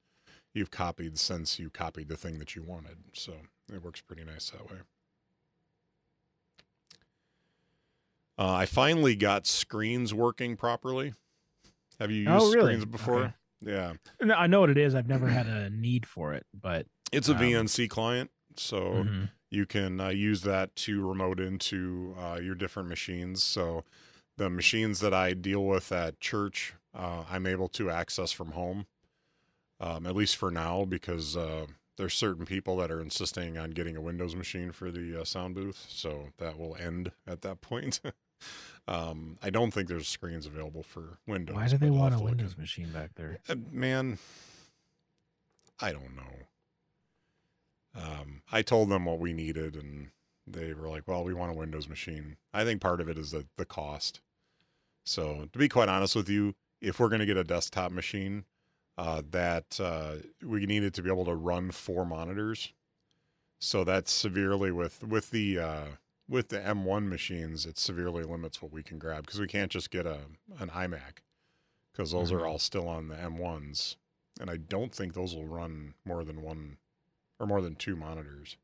[0.53, 2.97] you've copied since you copied the thing that you wanted.
[3.13, 3.33] So
[3.73, 4.79] it works pretty nice that way.
[8.37, 11.13] Uh, I finally got screens working properly.
[11.99, 12.73] Have you used Oh, really?
[12.73, 13.19] screens before?
[13.23, 13.33] Okay.
[13.65, 14.93] Yeah, No, I know what it is.
[14.93, 19.29] I've never had a need for it, but it's a Um, VNC client, so Mhm.
[19.49, 23.43] you can uh, use that to remote into uh, your different machines.
[23.43, 23.83] So
[24.37, 28.87] the machines that I deal with at church, uh, I'm able to access from home,
[29.79, 33.95] um, at least for now, because uh, there's certain people that are insisting on getting
[33.95, 35.85] a Windows machine for the uh, sound booth.
[35.89, 38.01] So that will end at that point.
[38.87, 41.55] um, I don't think there's screens available for Windows.
[41.55, 43.37] why do they want a Windows Machine back there.
[43.47, 44.17] uh, man,
[45.79, 46.47] I don't know.
[47.95, 50.11] Um, I told them what we needed, and
[50.47, 53.31] they were like, "Well, we want a Windows machine." I think part of it is
[53.31, 54.21] the the cost.
[55.05, 58.45] So, to be quite honest with you, if we're going to get a desktop machine,
[58.97, 62.73] uh, that uh, we need it to be able to run four monitors.
[63.59, 65.87] So that's severely with with the uh,
[66.27, 69.89] with the M1 machines, it severely limits what we can grab because we can't just
[69.91, 70.27] get a
[70.59, 71.19] an iMac
[71.91, 72.35] because those Mhm.
[72.35, 73.97] are all still on the M1s,
[74.39, 76.77] and I don't think those will run more than one
[77.43, 78.57] or more than two monitors.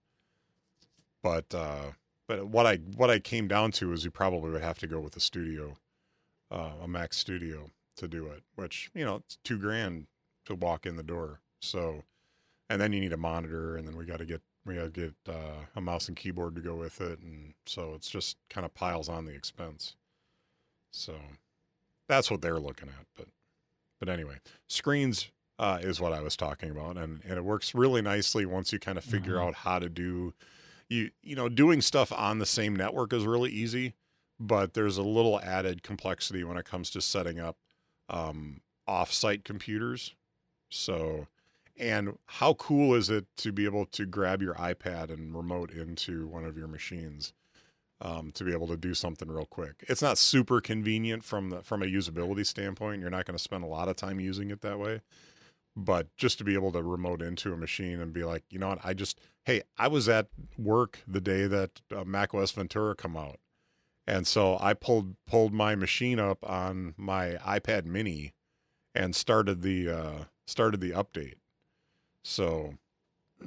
[1.21, 1.91] But uh,
[2.27, 4.99] but what I what I came down to is you probably would have to go
[4.99, 5.75] with a studio,
[6.49, 10.07] uh, a Mac Studio to do it, which you know it's two grand
[10.45, 12.03] to walk in the door So,
[12.69, 15.01] and then you need a monitor, and then we got to get we got to
[15.01, 18.65] get uh, a mouse and keyboard to go with it, and so it's just kind
[18.65, 19.95] of piles on the expense.
[20.91, 21.15] So,
[22.07, 23.05] that's what they're looking at.
[23.15, 23.27] But,
[23.99, 25.29] but anyway, screens
[25.59, 28.79] uh, is what I was talking about, and and it works really nicely once you
[28.79, 29.47] kind of figure Mhm.
[29.47, 30.33] out how to do
[30.89, 33.93] you you know doing stuff on the same network is really easy
[34.39, 37.57] but there's a little added complexity when it comes to setting up
[38.09, 40.15] um, off-site computers.
[40.69, 41.27] So
[41.77, 46.27] and how cool is it to be able to grab your ipad and remote into
[46.27, 47.33] one of your machines
[48.01, 49.83] um, to be able to do something real quick?
[49.89, 53.01] It's not super convenient from the from a usability standpoint.
[53.01, 55.01] You're not going to spend a lot of time using it that way
[55.75, 58.69] but just to be able to remote into a machine and be like, you know
[58.69, 62.95] what, I just, hey, I was at work the day that uh, Mac OS Ventura
[62.95, 63.39] come out,
[64.07, 68.33] and so I pulled pulled my machine up on my iPad Mini,
[68.95, 71.35] and started the uh, started the update.
[72.23, 72.73] So,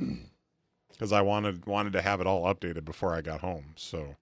[0.90, 4.16] because I wanted wanted to have it all updated before I got home, so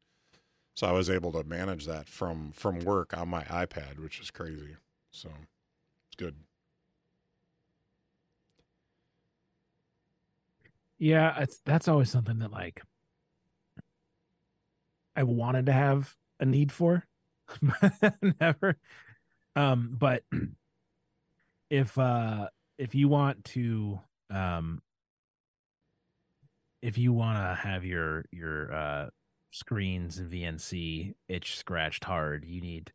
[0.74, 4.30] so I was able to manage that from from work on my iPad, which is
[4.30, 4.76] crazy.
[5.12, 5.28] So
[6.08, 6.36] it's good.
[11.00, 12.82] Yeah, it's that's always something that like
[15.16, 17.06] I wanted to have a need for,
[17.62, 18.76] but never.
[19.56, 20.22] Um, but
[21.70, 22.48] if uh
[22.78, 23.98] if you want to
[24.28, 24.82] um
[26.82, 29.06] if you want to have your your uh
[29.50, 32.92] screens and VNC itch scratched hard, you need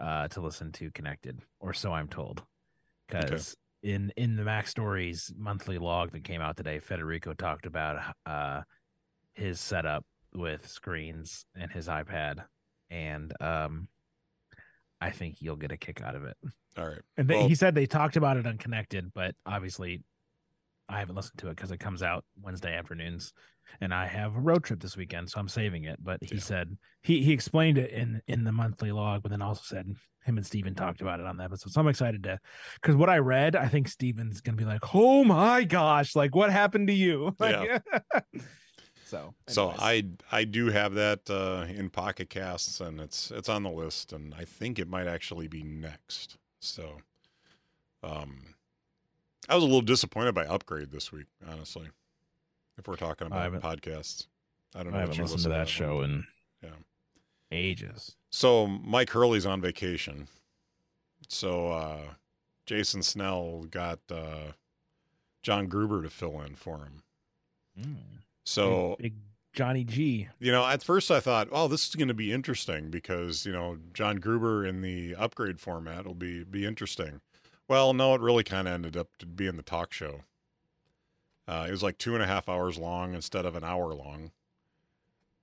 [0.00, 2.44] uh to listen to Connected, or so I'm told.
[3.08, 8.62] Because in in the MacStories monthly log that came out today, Federico talked about uh
[9.34, 10.04] his setup
[10.34, 12.44] with screens and his iPad,
[12.90, 13.88] and um
[15.00, 16.36] I think you'll get a kick out of it.
[16.76, 17.00] All right.
[17.16, 20.02] And they, Well- he said they talked about it on Connected, but obviously
[20.90, 23.32] I haven't listened to it because it comes out Wednesday afternoons,
[23.80, 25.98] and I have a road trip this weekend, so I'm saving it.
[26.02, 26.40] But he Yeah.
[26.40, 29.86] said he he explained it in in the monthly log, but then also said
[30.24, 31.72] him and Stephen talked about it on the episode.
[31.72, 32.38] So I'm excited to
[32.74, 36.50] because what I read, I think Stephen's gonna be like, "Oh my gosh, like what
[36.50, 37.82] happened to you?" Like,
[39.04, 39.80] so So anyways.
[39.80, 44.12] I I do have that uh, in Pocket Casts, and it's it's on the list,
[44.12, 46.36] and I think it might actually be next.
[46.60, 46.98] So,
[48.02, 48.54] um,
[49.48, 51.88] I was a little disappointed by Upgrade this week, honestly.
[52.78, 54.26] If we're talking about podcasts,
[54.74, 54.98] I don't know.
[54.98, 55.66] I haven't listened to that one.
[55.66, 56.26] show in
[56.62, 56.70] Yeah.
[57.50, 58.16] ages.
[58.30, 60.28] So Myke Hurley's on vacation.
[61.28, 62.14] So uh,
[62.66, 64.52] Jason Snell got uh,
[65.42, 67.02] John Gruber to fill in for him.
[67.78, 67.96] Mm.
[68.44, 69.14] So big, big
[69.52, 70.28] Johnny G.
[70.38, 73.52] You know, at first I thought, oh, this is going to be interesting because you
[73.52, 77.20] know John Gruber in the upgrade format will be be interesting.
[77.70, 80.22] Well, no, it really kind of ended up to being the talk show.
[81.46, 84.32] Uh, it was like two and a half hours long instead of an hour long,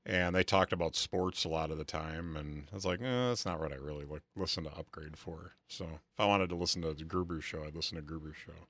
[0.06, 2.36] and they talked about sports a lot of the time.
[2.36, 5.54] And I was like, eh, that's not what I really look, listen to upgrade for.
[5.70, 8.68] So if I wanted to listen to the Gruber show, I'd listen to Gruber show.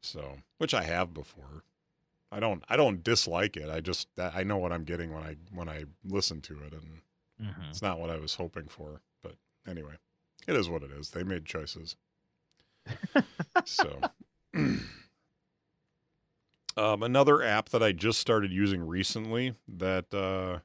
[0.00, 1.62] So, which I have before.
[2.32, 3.70] I don't I don't dislike it.
[3.70, 6.72] I just that I know what I'm getting when I when I listen to it
[6.72, 7.02] and
[7.40, 7.70] Mhm.
[7.70, 9.00] it's not what I was hoping for.
[9.22, 9.94] But anyway,
[10.48, 11.10] it is what it is.
[11.10, 11.94] They made choices.
[13.64, 14.00] So
[16.76, 20.60] um, another app that I just started using recently that uh,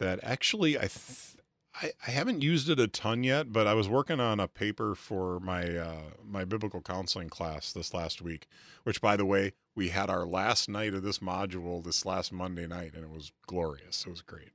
[0.00, 1.36] that actually I, th-
[1.80, 5.38] I haven't used it a ton yet, but I was working on a paper for
[5.40, 8.48] my uh, my biblical counseling class this last week.
[8.84, 12.66] Which, by the way, we had our last night of this module this last Monday
[12.66, 14.04] night, and it was glorious.
[14.06, 14.50] It was great.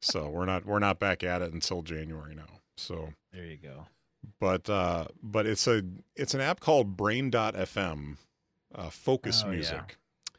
[0.00, 2.60] so we're not we're not back at it until January now.
[2.76, 3.86] So There you go.
[4.38, 5.82] But uh but it's a
[6.16, 8.16] it's an app called brain.fm
[8.74, 9.54] uh focus Oh, yeah.
[9.56, 9.96] music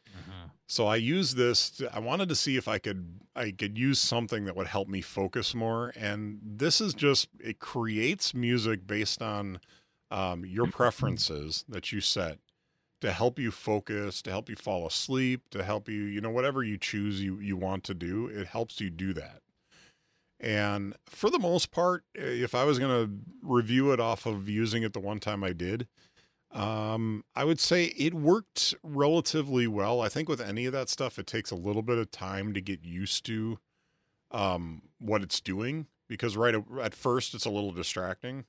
[0.10, 0.52] Mhm.
[0.68, 4.00] so i use this to, i wanted to see if i could i could use
[4.00, 9.22] something that would help me focus more and this is just it creates music based
[9.22, 9.60] on
[10.10, 12.40] um, your preferences that you set
[13.00, 16.62] to help you focus to help you fall asleep to help you you know whatever
[16.64, 19.42] you choose you you want to do it helps you do that
[20.42, 24.84] and for the most part, if I was going to review it off of using
[24.84, 25.88] it the one time I did,
[26.52, 30.02] um, I would say it worked relatively well.
[30.02, 32.62] I think with any of that stuff, it takes a little bit of time to
[32.62, 33.60] get used to
[34.32, 38.46] um, what it's doing because right at- first it's a little distracting.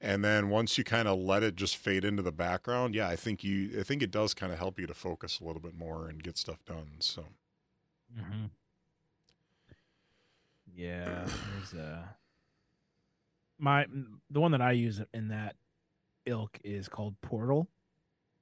[0.00, 3.16] And then once you kind of let it just fade into the background, yeah, I
[3.16, 5.74] think you, I think it does kind of help you to focus a little bit
[5.76, 6.92] more and get stuff done.
[7.00, 7.24] So,
[8.16, 8.50] Mhm.
[10.78, 12.14] Yeah, there's a
[13.58, 13.86] My
[14.30, 15.56] the one that I use in that
[16.24, 17.68] ilk is called Portal.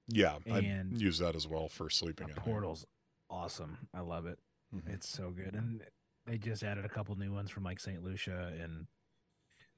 [0.09, 2.29] Yeah, I use that as well for sleeping.
[2.29, 2.45] At night.
[2.45, 2.85] Portal's
[3.31, 3.89] awesome.
[3.95, 4.39] I love it.
[4.75, 5.55] Mhm, It's so good.
[5.55, 5.83] And
[6.27, 8.03] they just added a couple new ones from like St.
[8.03, 8.87] Lucia and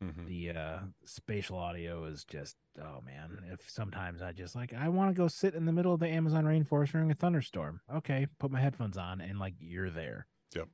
[0.02, 0.26] mhm.
[0.26, 3.44] the uh spatial audio is just oh man.
[3.52, 6.08] If sometimes I just like I want to go sit in the middle of the
[6.08, 7.80] Amazon rainforest during a thunderstorm.
[7.94, 10.26] Okay, put my headphones on and like you're there.
[10.56, 10.68] Yep.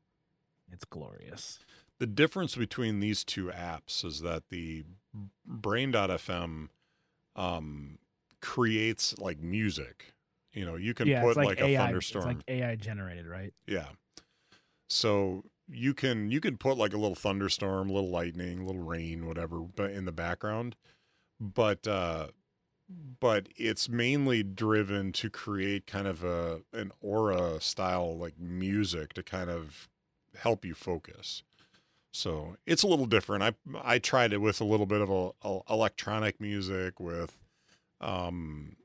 [0.72, 1.58] It's glorious.
[1.98, 4.84] The difference between these two apps is that the
[5.46, 6.68] Brain.fm
[7.36, 7.98] um,
[8.40, 10.14] creates like music.
[10.52, 12.30] You know, you can yeah, put like, like, a AI, thunderstorm.
[12.30, 13.52] It's like AI generated, right?
[13.66, 13.88] Yeah.
[14.88, 19.60] So you can you can put like a little thunderstorm, little lightning, little rain, whatever,
[19.60, 20.76] but in the background.
[21.40, 22.28] But uh
[23.20, 29.22] but it's mainly driven to create kind of a an aura style like music to
[29.22, 29.88] kind of
[30.36, 31.42] help you focus.
[32.12, 33.42] So it's a little different.
[33.42, 37.36] I I tried it with a little bit of a, a electronic music with
[38.00, 38.76] um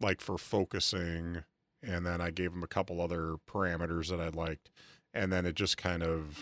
[0.00, 1.42] like for focusing
[1.82, 4.70] and then I gave him a couple other parameters that I liked,
[5.14, 6.38] and then it just kind of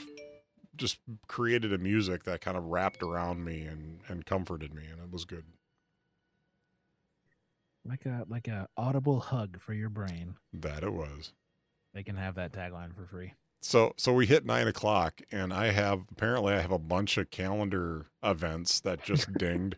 [0.77, 0.99] just
[1.29, 5.11] created a music that kind of wrapped around me and and comforted me, and it
[5.11, 5.45] was good.
[7.85, 10.37] Like a like a audible hug for your brain.
[10.53, 11.33] That it was.
[11.93, 13.35] They can have that tagline for free.
[13.65, 17.31] So so we hit nine o'clock, and I have apparently I have a bunch of
[17.31, 19.77] calendar events that just dinged,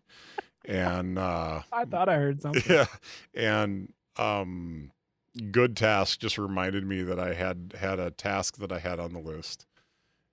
[0.64, 2.62] and uh, I thought I heard something.
[2.68, 2.86] yeah,
[3.32, 4.90] and um,
[5.38, 9.20] GoodTask just reminded me that I had had a task that I had on the
[9.20, 9.66] list,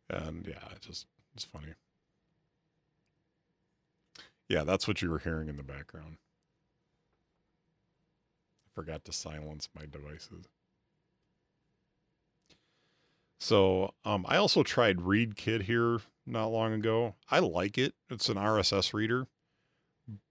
[0.10, 1.76] and yeah, it just it's funny.
[4.50, 6.18] Yeah, that's what you were hearing in the background.
[8.66, 10.48] I forgot to silence my devices.
[13.44, 17.16] So um, I also tried ReadKit here not long ago.
[17.30, 17.94] I like it.
[18.10, 19.28] It's an RSS reader,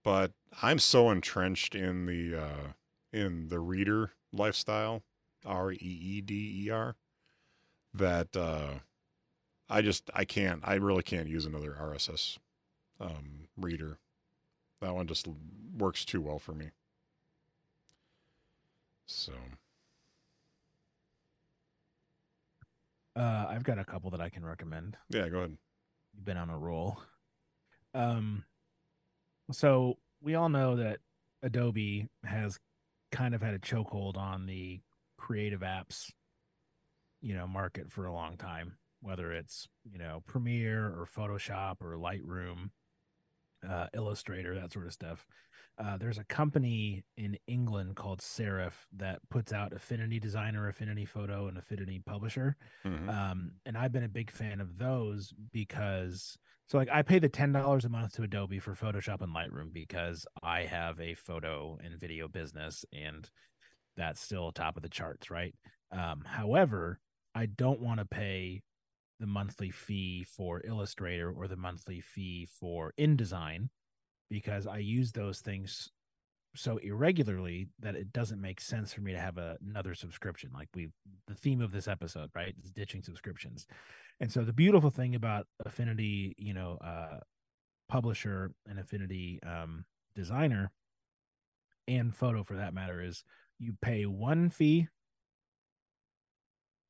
[0.03, 0.31] but
[0.63, 2.67] I'm so entrenched in the uh,
[3.11, 5.03] in the Reeder lifestyle,
[5.45, 6.95] R E E D E R,
[7.93, 8.79] that uh,
[9.69, 10.61] I just I can't.
[10.63, 12.39] I really can't use another RSS
[12.99, 13.99] um, reader.
[14.81, 15.27] That one just
[15.77, 16.71] works too well for me.
[19.05, 19.33] So
[23.15, 24.97] Uh, I've got a couple that I can recommend.
[25.09, 25.57] yeah, go ahead.
[26.15, 26.99] You've been on a roll.
[27.93, 28.43] Um,
[29.51, 30.99] so we all know that
[31.43, 32.59] Adobe has
[33.11, 34.81] kind of had a chokehold on the
[35.17, 36.11] creative apps,
[37.21, 38.77] you know, market for a long time.
[39.01, 42.69] Whether it's you know Premiere or Photoshop or Lightroom,
[43.67, 45.27] uh, Illustrator, that sort of stuff.
[45.77, 51.47] Uh, there's a company in England called Serif that puts out Affinity Designer, Affinity Photo,
[51.47, 52.55] and Affinity Publisher.
[52.85, 53.09] Mhm.
[53.09, 57.29] um and i've been a big fan of those because so like i pay the
[57.29, 61.99] $10 a month to adobe for photoshop and lightroom because i have a photo and
[61.99, 63.29] video business and
[63.95, 65.55] that's still top of the charts right?
[65.91, 66.99] Um however
[67.35, 68.61] i don't want to pay
[69.19, 73.69] the monthly fee for illustrator or the monthly fee for indesign
[74.33, 75.89] because i use those things
[76.55, 80.51] so irregularly that it doesn't make sense for me to have a, another subscription.
[80.53, 80.89] Like we,
[81.27, 83.65] the theme of this episode, right, is ditching subscriptions.
[84.19, 87.19] And so the beautiful thing about Affinity, you know, uh,
[87.89, 90.71] publisher and Affinity um, designer
[91.87, 93.23] and photo for that matter is
[93.59, 94.87] you pay one fee.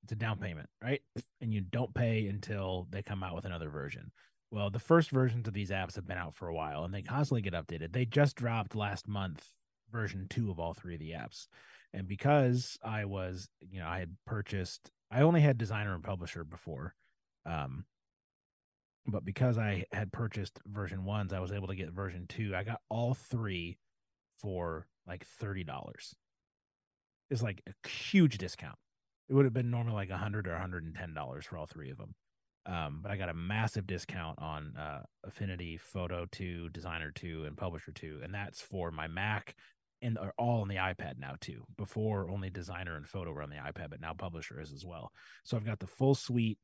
[0.04, 1.02] It's a down payment, right?
[1.40, 4.12] And you don't pay until they come out with another version.
[4.54, 7.02] Well, the first versions of these apps have been out for a while and they
[7.02, 7.92] constantly get updated.
[7.92, 9.44] They just dropped last month
[9.92, 11.48] version two of all three of the apps.
[11.92, 16.44] And because I was, you know, I had purchased, I only had designer and publisher
[16.44, 16.94] before.
[17.48, 17.86] Um,
[19.08, 22.54] but because I had purchased version ones, I was able to get version two.
[22.56, 23.80] I got all three
[24.36, 25.66] for like $30.
[27.32, 28.78] It's like a huge discount.
[29.30, 32.14] It would have been normally like a hundred or $110 for all three of them.
[32.66, 37.58] Um, but I got a massive discount on uh, Affinity Photo 2, Designer 2, and
[37.58, 38.22] Publisher 2.
[38.24, 39.56] And that's for my Mac
[40.04, 41.64] and are all on the iPad now too.
[41.78, 45.12] Before only Designer and Photo were on the iPad, but now Publisher is as well.
[45.46, 46.60] So I've got the full suite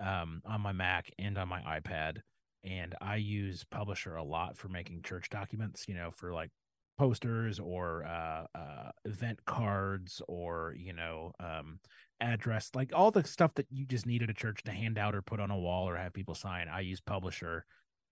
[0.00, 2.18] um, on my Mac and on my iPad.
[2.64, 6.50] And I use Publisher a lot for making church documents, you know, for like
[6.98, 11.78] posters or uh, uh, event cards or, you know, um,
[12.20, 15.14] address, like all the stuff that you just need at a church to hand out
[15.14, 16.68] or put on a wall or have people sign.
[16.68, 17.64] I use Publisher,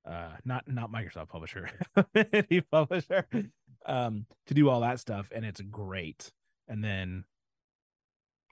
[0.08, 3.26] uh, not not Microsoft Publisher, Affinity Publisher,
[3.86, 6.30] um, to do all that stuff, and it's great.
[6.68, 7.24] And then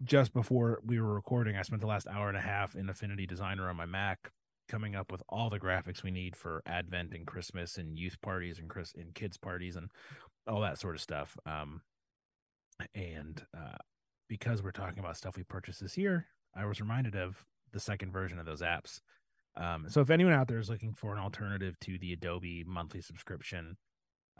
[0.02, 3.26] just before we were recording, I spent the last hour and a half in Affinity
[3.26, 4.30] Designer on my Mac,
[4.68, 8.58] coming up with all the graphics we need for Advent and Christmas and youth parties
[8.58, 9.90] and Chris and kids parties and
[10.46, 11.36] all that sort of stuff.
[11.46, 11.82] Um,
[12.94, 13.76] And uh,
[14.28, 18.12] because we're talking about stuff we purchased this year, I was reminded of the second
[18.12, 19.00] version of those apps.
[19.56, 23.00] Um, so if anyone out there is looking for an alternative to the Adobe monthly
[23.00, 23.76] subscription,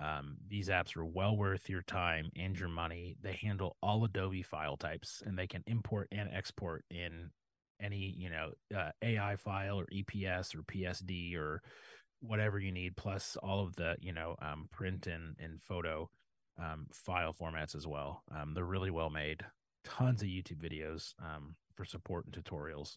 [0.03, 3.17] um, these apps are well worth your time and your money.
[3.23, 7.31] They handle all Adobe file types and they can import and export in
[7.81, 11.63] any, you know, uh, AI file or EPS or PSD or
[12.21, 16.09] whatever you need, plus all of the, you know, um, print and, and photo
[16.59, 18.23] um, file formats as well.
[18.35, 19.43] Um, they're really well made.
[19.85, 22.97] Tons of YouTube videos um, for support and tutorials.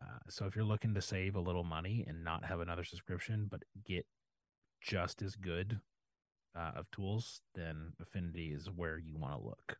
[0.00, 3.46] Uh, so if you're looking to save a little money and not have another subscription,
[3.50, 4.06] but get
[4.80, 5.80] just as good
[6.56, 9.78] uh, of tools, then Affinity is where you want to look.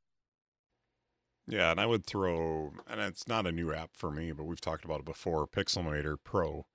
[1.49, 4.61] Yeah, and I would throw, and it's not a new app for me, but we've
[4.61, 5.47] talked about it before.
[5.47, 6.66] Pixelmator Pro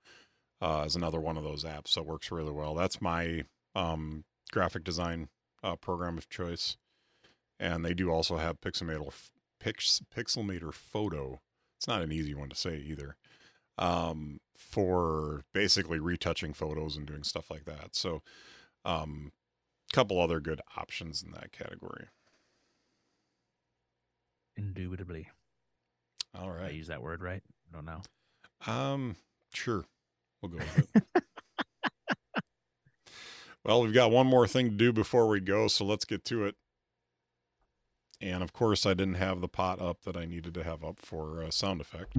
[0.60, 2.74] uh, is another one of those apps that works really well.
[2.74, 3.44] That's my
[3.74, 5.28] um, graphic design
[5.62, 6.76] uh, program of choice,
[7.58, 9.10] and they do also have Pixelmator
[9.60, 11.40] Pix, Pixelmator Photo.
[11.78, 13.16] It's not an easy one to say either.
[13.76, 17.94] Um, for basically retouching photos and doing stuff like that.
[17.94, 18.22] So,
[18.84, 19.30] um,
[19.92, 22.06] couple other good options in that category.
[24.56, 25.28] Indubitably.
[26.38, 26.66] All right.
[26.66, 27.42] Did I use that word right?
[27.72, 28.02] I don't know.
[28.66, 29.16] Um,
[29.54, 29.84] sure.
[30.42, 31.24] We'll go with it.
[33.64, 36.44] well, we've got one more thing to do before we go, so let's get to
[36.44, 36.56] it.
[38.20, 40.98] And of course, I didn't have the pot up that I needed to have up
[40.98, 42.16] for uh, sound effect.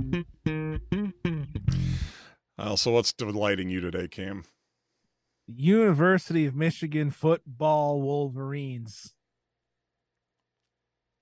[2.58, 4.44] Uh, so what's delighting you today, Cam?
[5.48, 9.14] University of Michigan football Wolverines.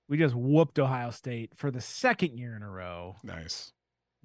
[0.08, 3.16] We just whooped Ohio State for the second year in a row.
[3.22, 3.72] Nice.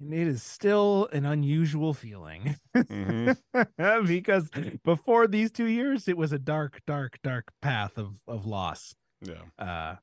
[0.00, 3.30] And it is still an unusual feeling hmm
[4.06, 4.50] because
[4.82, 8.96] before these two years, it was a dark, dark, dark path of, of loss.
[9.20, 9.42] Yeah.
[9.56, 9.96] Uh,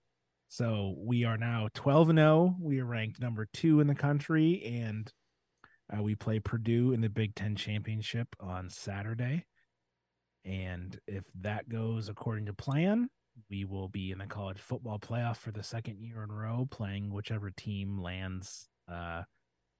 [0.52, 2.58] so we are now 12 and 0.
[2.60, 5.10] We are ranked number two in the country, and
[5.98, 9.46] uh, we play Purdue in the Big Ten championship on Saturday.
[10.44, 13.08] And if that goes according to plan,
[13.50, 16.68] we will be in the college football playoff for the second year in a row,
[16.70, 19.22] playing whichever team lands uh,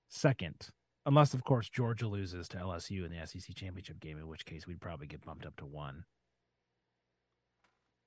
[0.08, 0.70] second.
[1.06, 4.66] Unless, of course, Georgia loses to LSU in the SEC championship game, in which case
[4.66, 6.06] we'd probably get bumped up to one.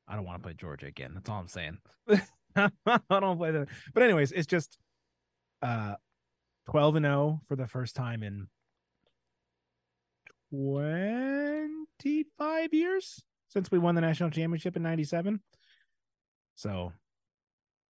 [0.09, 1.13] I don't want to play Georgia again.
[1.13, 1.77] That's all I'm saying.
[2.57, 2.71] I
[3.09, 3.69] don't play that.
[3.93, 4.79] But anyways, it's just
[5.63, 5.95] uh
[6.71, 8.49] 12 and 0 for the first time in
[10.51, 15.41] 25 years since we won the national championship in 97.
[16.55, 16.93] So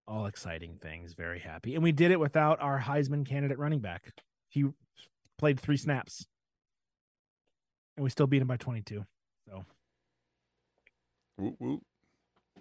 [0.07, 1.75] all exciting things, very happy.
[1.75, 4.13] And we did it without our Heisman candidate running back.
[4.49, 4.65] He
[5.39, 6.27] played 3 snaps.
[7.97, 9.05] And we still beat him by 22.
[9.49, 9.65] So
[11.39, 11.81] Woot, woot.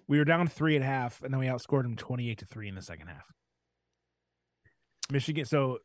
[0.08, 2.74] We were down three at half, and then we outscored them 28 to 3 in
[2.74, 3.24] the second half.
[5.10, 5.78] Michigan, so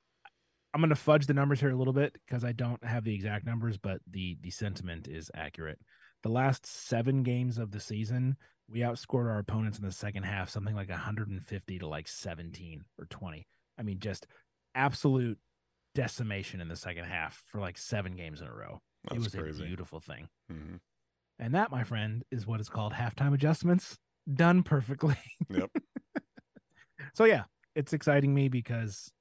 [0.74, 3.14] I'm going to fudge the numbers here a little bit because I don't have the
[3.14, 5.80] exact numbers, but the the sentiment is accurate.
[6.24, 8.38] The last seven games of the season,
[8.70, 13.06] we outscored our opponents in the second half something like 150 to like 17 or
[13.06, 13.48] 20.
[13.78, 14.28] I mean, just
[14.76, 15.40] absolute
[15.96, 18.82] decimation in the second half for like seven games in a row.
[19.06, 20.30] it That's was a beautiful thing.
[20.50, 20.76] hmm
[21.40, 23.98] And that, my friend, is what is called halftime adjustments
[24.34, 25.18] done perfectly.
[25.50, 25.72] Yep.
[27.14, 27.44] so yeah,
[27.76, 29.12] it's exciting me because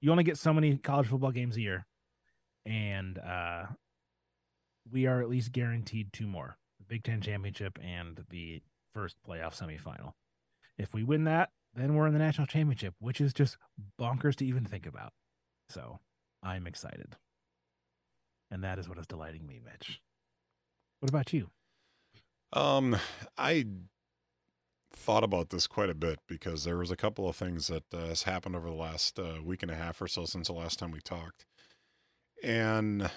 [0.00, 1.86] you only get so many college football games a year.
[2.64, 3.64] And uh
[4.92, 6.56] we are at least guaranteed two more.
[6.78, 10.12] The Big Ten championship and the first playoff semifinal.
[10.78, 13.56] If we win that, then we're in the national championship, which is just
[14.00, 15.12] bonkers to even think about.
[15.70, 15.98] So
[16.42, 17.16] I'm excited.
[18.50, 20.00] And that is what is delighting me, Mitch.
[21.00, 21.48] What about you?
[22.52, 22.96] Um,
[23.36, 23.64] I
[24.96, 28.06] thought about this quite a bit because there was a couple of things that uh,
[28.06, 30.78] has happened over the last uh, week and a half or so since the last
[30.78, 31.44] time we talked,
[32.42, 33.10] and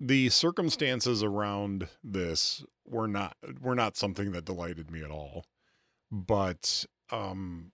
[0.00, 5.44] the circumstances around this were not were not something that delighted me at all.
[6.10, 7.72] But um,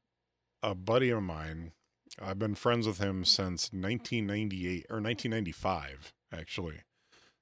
[0.63, 1.73] a buddy of mine,
[2.21, 6.81] I've been friends with him since 1998 or 1995, actually.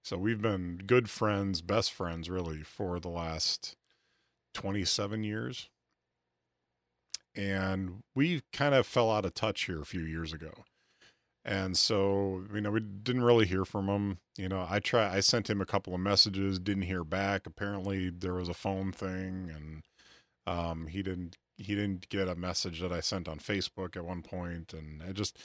[0.02, 3.76] So we've been good friends, best friends, really, for the last
[4.58, 5.68] 27 years.
[7.36, 10.64] And we kind of fell out of touch here a few years ago.
[11.44, 14.18] And so, you know, we didn't really hear from him.
[14.36, 17.46] You know, I try I sent him a couple of messages, didn't hear back.
[17.46, 19.82] Apparently there was a phone thing and
[20.46, 24.22] um he didn't he didn't get a message that I sent on Facebook at one
[24.22, 25.38] point and I just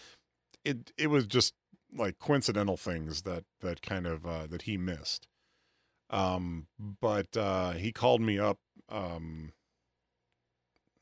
[0.65, 1.53] it it was just
[1.95, 5.27] like coincidental things that that kind of uh that he missed.
[6.13, 9.51] Um but uh he called me up um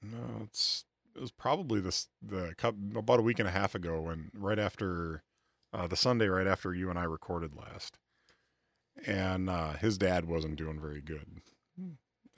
[0.01, 0.85] no, it's
[1.15, 4.57] it was probably this the cup about a week and a half ago when right
[4.57, 5.23] after
[5.73, 7.97] uh, the Sunday right after you and I recorded last,
[9.05, 11.41] and uh, his dad wasn't doing very good,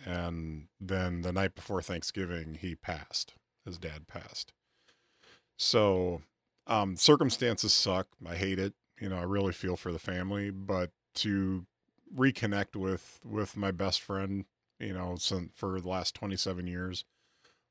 [0.06, 3.36] and then the night before Thanksgiving he passed.
[3.66, 4.52] His dad passed.
[5.58, 6.22] So
[6.68, 8.08] um, circumstances suck.
[8.28, 8.74] I hate it.
[9.00, 11.66] You know, I really feel for the family, but to
[12.16, 14.46] reconnect with with my best friend,
[14.80, 17.06] you know, since for the last 27 years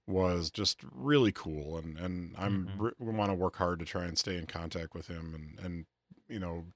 [0.06, 2.78] was just really cool and and I'm Mhm.
[2.78, 5.86] re- want to work hard to try and stay in contact with him and and
[6.28, 6.66] you know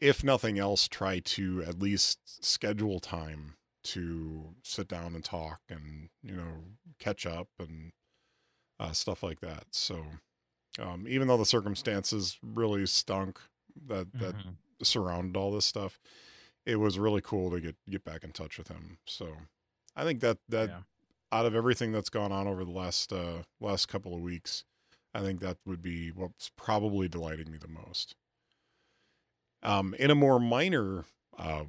[0.00, 3.54] if nothing else try to at least schedule time
[3.84, 6.64] to sit down and talk and you know
[6.98, 7.92] catch up and
[8.80, 10.04] uh, stuff like that so
[10.78, 13.40] um, even though the circumstances really stunk
[13.86, 14.56] that that Mhm.
[14.82, 15.98] surrounded all this stuff
[16.68, 18.98] it was really cool to get get back in touch with him.
[19.06, 19.26] So
[19.96, 20.80] i think that that Yeah.
[21.32, 24.64] out of everything that's gone on over the last uh last couple of weeks
[25.14, 28.14] i think that would be what's probably delighting me the most.
[29.62, 31.04] Um in a more minor
[31.36, 31.64] uh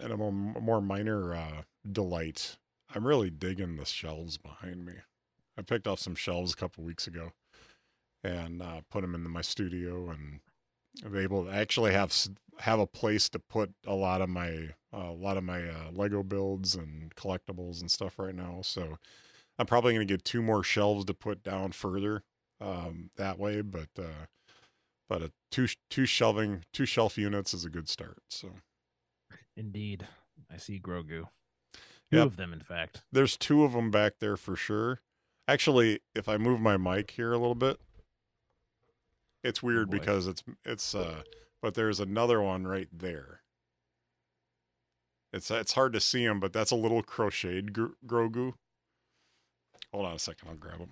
[0.00, 2.56] in a more, more minor uh delight
[2.94, 4.94] i'm really digging the shelves behind me.
[5.58, 7.32] I picked off some shelves a couple weeks ago
[8.22, 10.40] and uh put them into my studio and
[11.04, 12.12] I'm able to actually have
[12.60, 15.90] have a place to put a lot of my uh, a lot of my uh,
[15.92, 18.60] Lego builds and collectibles and stuff right now.
[18.62, 18.98] So
[19.58, 22.22] I'm probably going to get two more shelves to put down further
[22.60, 24.26] um, that way, but uh,
[25.08, 28.18] but a two two shelving two shelf units is a good start.
[28.28, 28.50] So
[29.56, 30.06] Indeed.
[30.52, 31.28] I see Grogu.
[32.10, 32.26] Two Yep.
[32.26, 33.02] of them, in fact.
[33.10, 35.00] there's two of them back there for sure.
[35.48, 37.80] Actually, if I move my mic here a little bit,
[39.44, 39.98] it's weird boy.
[39.98, 41.22] because it's it's uh
[41.62, 43.42] but there's another one right there.
[45.32, 48.54] It's it's hard to see him, but that's a little crocheted gr- Grogu.
[49.92, 50.90] Hold on a second, I'll grab him.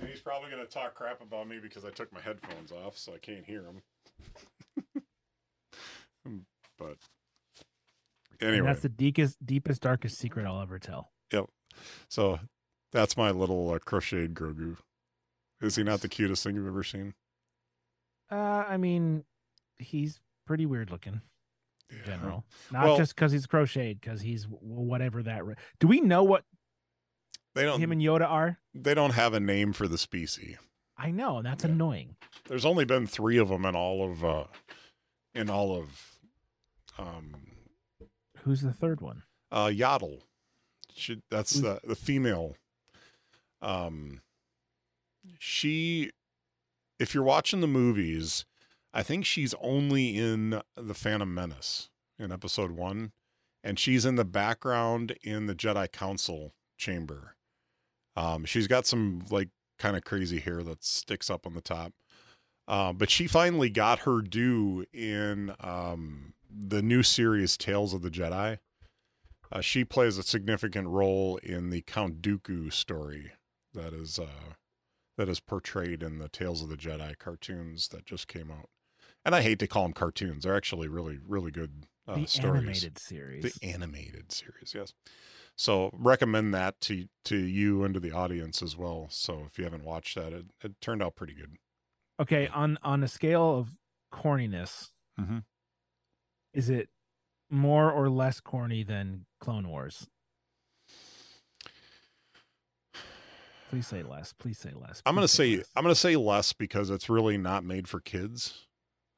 [0.00, 3.12] And he's probably gonna talk crap about me because I took my headphones off, so
[3.14, 3.82] I can't hear him.
[6.78, 6.96] but
[8.40, 11.10] And anyway, that's the deepest, deepest, darkest secret I'll ever tell.
[11.32, 11.46] Yep.
[12.08, 12.38] So
[12.92, 14.76] that's my little uh, crocheted Grogu.
[15.60, 17.14] Is he not the cutest thing you've ever seen?
[18.30, 19.24] Uh, I mean,
[19.78, 21.20] he's pretty weird looking
[21.90, 22.04] Yeah.
[22.04, 22.44] general.
[22.70, 25.44] Not Well- just because he's crocheted, because he's whatever that.
[25.44, 26.44] Re- Do we know what
[27.54, 27.80] They don't.
[27.80, 28.60] him and Yoda are?
[28.74, 30.58] they don't have a name for the species.
[30.96, 31.70] I know, and that's Yeah.
[31.70, 32.16] annoying.
[32.44, 34.46] There's only been three of them in all of uh,
[35.34, 36.18] in all of
[36.98, 37.52] um,
[38.38, 39.22] Who's the third one?
[39.52, 40.22] uh, Yaddle.
[40.92, 42.56] She, that's Who's- the the female.
[43.62, 44.22] Um,
[45.38, 46.10] she,
[46.98, 48.44] if you're watching the movies,
[48.92, 53.12] I think she's only in the Phantom Menace in Episode One,
[53.62, 57.36] and she's in the background in the Jedi Council chamber.
[58.16, 61.92] Um, she's got some like kind of crazy hair that sticks up on the top.
[62.66, 68.10] Uh, but she finally got her due in um, the new series Tales of the
[68.10, 68.58] Jedi.
[69.50, 73.32] Uh, she plays a significant role in the Count Dooku story
[73.72, 74.54] that is uh,
[75.18, 78.70] that is portrayed in the Tales of the Jedi cartoons that just came out.
[79.24, 82.64] And I hate to call them cartoons; they're actually really, really good uh, the stories.
[82.64, 83.54] animated series.
[83.54, 84.94] The animated series, yes.
[85.56, 89.08] So recommend that to to you and to the audience as well.
[89.10, 91.56] So if you haven't watched that, it, it turned out pretty good.
[92.20, 93.70] okay, on on a scale of
[94.12, 95.44] corniness, Mhm.
[96.52, 96.88] is it
[97.50, 100.08] more or less corny than Clone Wars?
[103.68, 104.32] Please say less.
[104.32, 105.02] Please say less.
[105.04, 105.62] I'm gonna Please say.
[105.76, 108.66] I'm gonna say less because it's really not made for kids.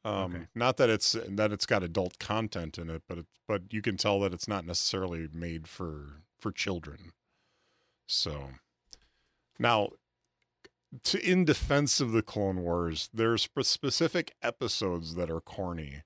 [0.04, 0.46] Um, Okay.
[0.54, 3.96] Not that it's that it's got adult content in it, but it, but you can
[3.96, 7.12] tell that it's not necessarily made for for children.
[8.06, 8.50] So
[9.58, 9.90] now,
[11.04, 16.02] to in defense of the Clone Wars, there's specific episodes that are corny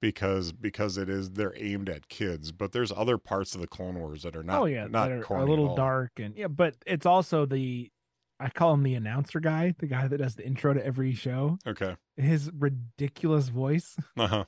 [0.00, 3.98] because because it is they're aimed at kids, but there's other parts of the Clone
[3.98, 6.48] Wars that are not oh yeah, not that are corny a little dark and yeah,
[6.48, 7.90] but it's also the
[8.38, 11.58] I call him the announcer guy, the guy that does the intro to every show.
[11.66, 11.96] Okay.
[12.16, 13.96] His ridiculous voice.
[14.16, 14.44] Uh huh.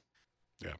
[0.62, 0.74] Yeah.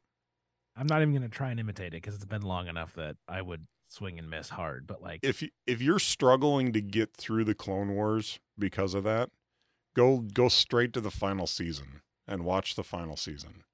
[0.77, 3.43] I'm not even gonna try and imitate it because it's been long enough that I
[3.43, 4.87] would swing and miss hard.
[4.87, 9.05] But like, if you, if you're struggling to get through the Clone Wars because of
[9.05, 9.31] that,
[9.97, 13.64] go go straight to the final season and watch the final season.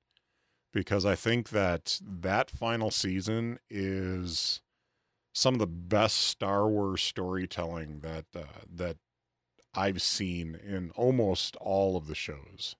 [0.75, 4.61] Because I think that that final season is
[5.33, 8.97] some of the best Star Wars storytelling that uh, that
[9.73, 12.77] I've seen in almost all of the shows.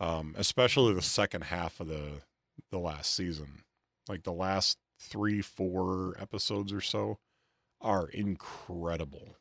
[0.00, 2.22] Um, especially the second half of the
[2.70, 3.62] the last season.
[4.08, 7.18] Like the last three, four episodes or so
[7.80, 9.36] are incredible.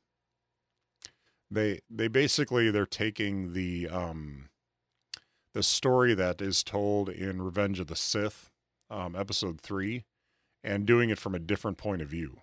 [1.49, 4.49] They they basically they're taking the um
[5.57, 8.51] the story that is told in Revenge of the Sith,
[8.91, 10.05] um, episode three,
[10.63, 12.41] and doing it from a different point of view.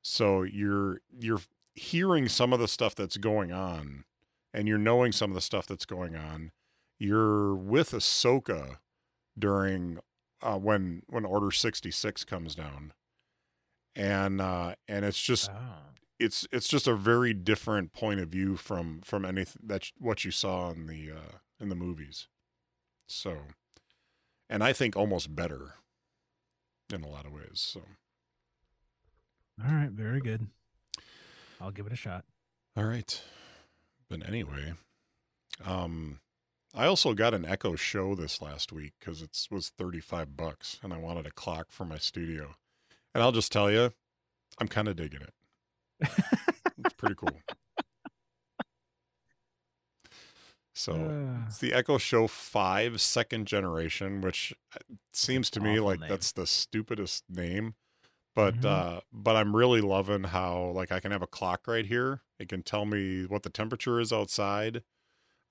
[0.00, 1.42] So you're you're
[1.74, 4.04] hearing some of the stuff that's going on,
[4.54, 6.52] and you're knowing some of the stuff that's going on.
[6.98, 8.78] You're with Ahsoka
[9.38, 9.98] during
[10.40, 12.94] uh, when when Order sixty six comes down,
[13.94, 15.90] and uh, and it's just Oh.
[16.18, 20.30] it's it's just a very different point of view from from anything that what you
[20.30, 22.26] saw in the uh in the movies.
[23.06, 23.38] So
[24.52, 25.74] and i think almost better
[26.92, 27.80] in a lot of ways so.
[29.64, 30.46] All right, very good.
[31.60, 32.24] I'll give it a shot.
[32.76, 33.22] all right
[34.08, 34.74] but anyway
[35.64, 36.18] um
[36.74, 40.92] i also got an echo show this last week because it was 35 bucks and
[40.92, 42.54] i wanted a clock for my studio.
[43.14, 43.92] And i'll just tell you
[44.58, 45.34] i'm kind of digging it.
[46.84, 47.41] It's pretty cool
[50.82, 54.78] so Uh, It's the Echo Show 5 second generation, which uh,
[55.12, 56.06] seems to me like name.
[56.06, 57.74] that's the stupidest name.
[58.36, 58.64] But Mhm.
[58.64, 62.22] uh but I'm really loving how like I can have a clock right here.
[62.40, 64.84] It can tell me what the temperature is outside.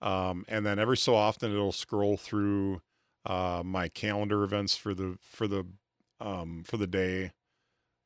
[0.02, 2.82] Um and then every so often it'll scroll through
[3.26, 5.68] uh my calendar events for the for the
[6.22, 7.34] um for the day.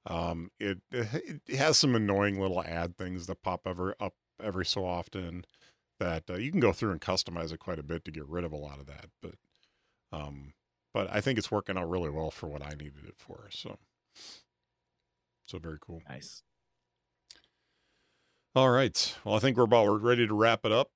[0.06, 4.86] Um it it has some annoying little ad things that pop ever up every so
[4.86, 5.46] often
[6.00, 8.44] that uh, you can go through and customize it quite a bit to get rid
[8.44, 9.36] of a lot of that but
[10.12, 10.54] um
[10.94, 13.78] but i think it's working out really well for what i needed it for so.
[15.48, 16.02] So very cool.
[16.10, 16.42] Nice.
[18.56, 19.16] all right.
[19.24, 20.90] Well i think we're about ready to wrap it up.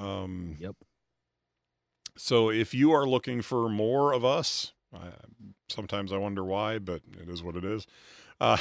[0.00, 0.74] Um Yep.
[2.16, 5.08] so if you are looking for more of us I,
[5.68, 7.86] sometimes i wonder why but it is what it is.
[8.40, 8.56] Uh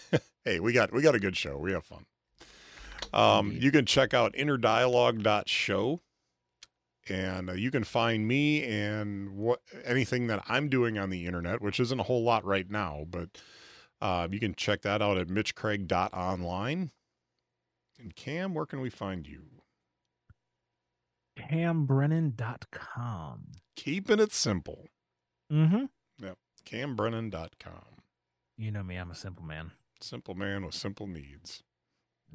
[0.44, 1.56] hey we got we got a good show.
[1.56, 2.04] We have fun
[3.12, 6.00] um you can check out innerdialogue.show
[7.08, 11.60] and uh, you can find me and what anything that i'm doing on the internet
[11.62, 13.40] which isn't a whole lot right now but
[14.02, 16.90] uh, you can check that out at mitchcraig.online
[17.98, 19.42] and cam where can we find you
[21.38, 23.40] CamBrennan.com.
[23.76, 24.86] keeping it simple
[25.52, 25.84] Mm-hmm.
[26.22, 26.38] Yep.
[26.64, 27.84] cambrennan.com
[28.56, 28.96] You know me.
[28.96, 29.72] I'm a simple man.
[30.00, 31.62] simple man with simple needs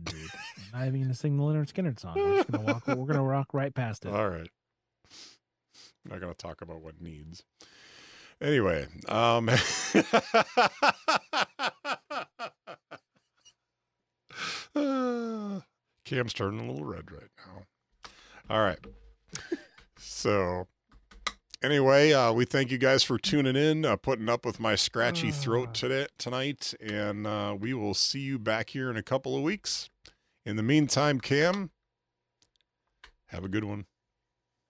[0.07, 0.29] Indeed.
[0.73, 2.13] Not even gonna sing the Lynyrd Skynyrd song.
[2.15, 2.87] We're just gonna walk.
[2.87, 4.13] We're gonna rock right past it.
[4.13, 4.47] All right.
[6.05, 7.43] I'm not going to talk about what needs.
[8.41, 9.57] Anyway, um uh,
[16.05, 17.65] Cam's turning a little red right now.
[18.49, 18.79] All right.
[19.99, 20.65] So
[21.63, 25.29] anyway, uh we thank you guys for tuning in, uh, putting up with my scratchy
[25.29, 29.43] throat today tonight, and uh we will see you back here in a couple of
[29.43, 29.90] weeks.
[30.45, 31.69] In the meantime, Cam,
[33.27, 33.85] have a good one.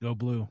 [0.01, 0.49] Go blue.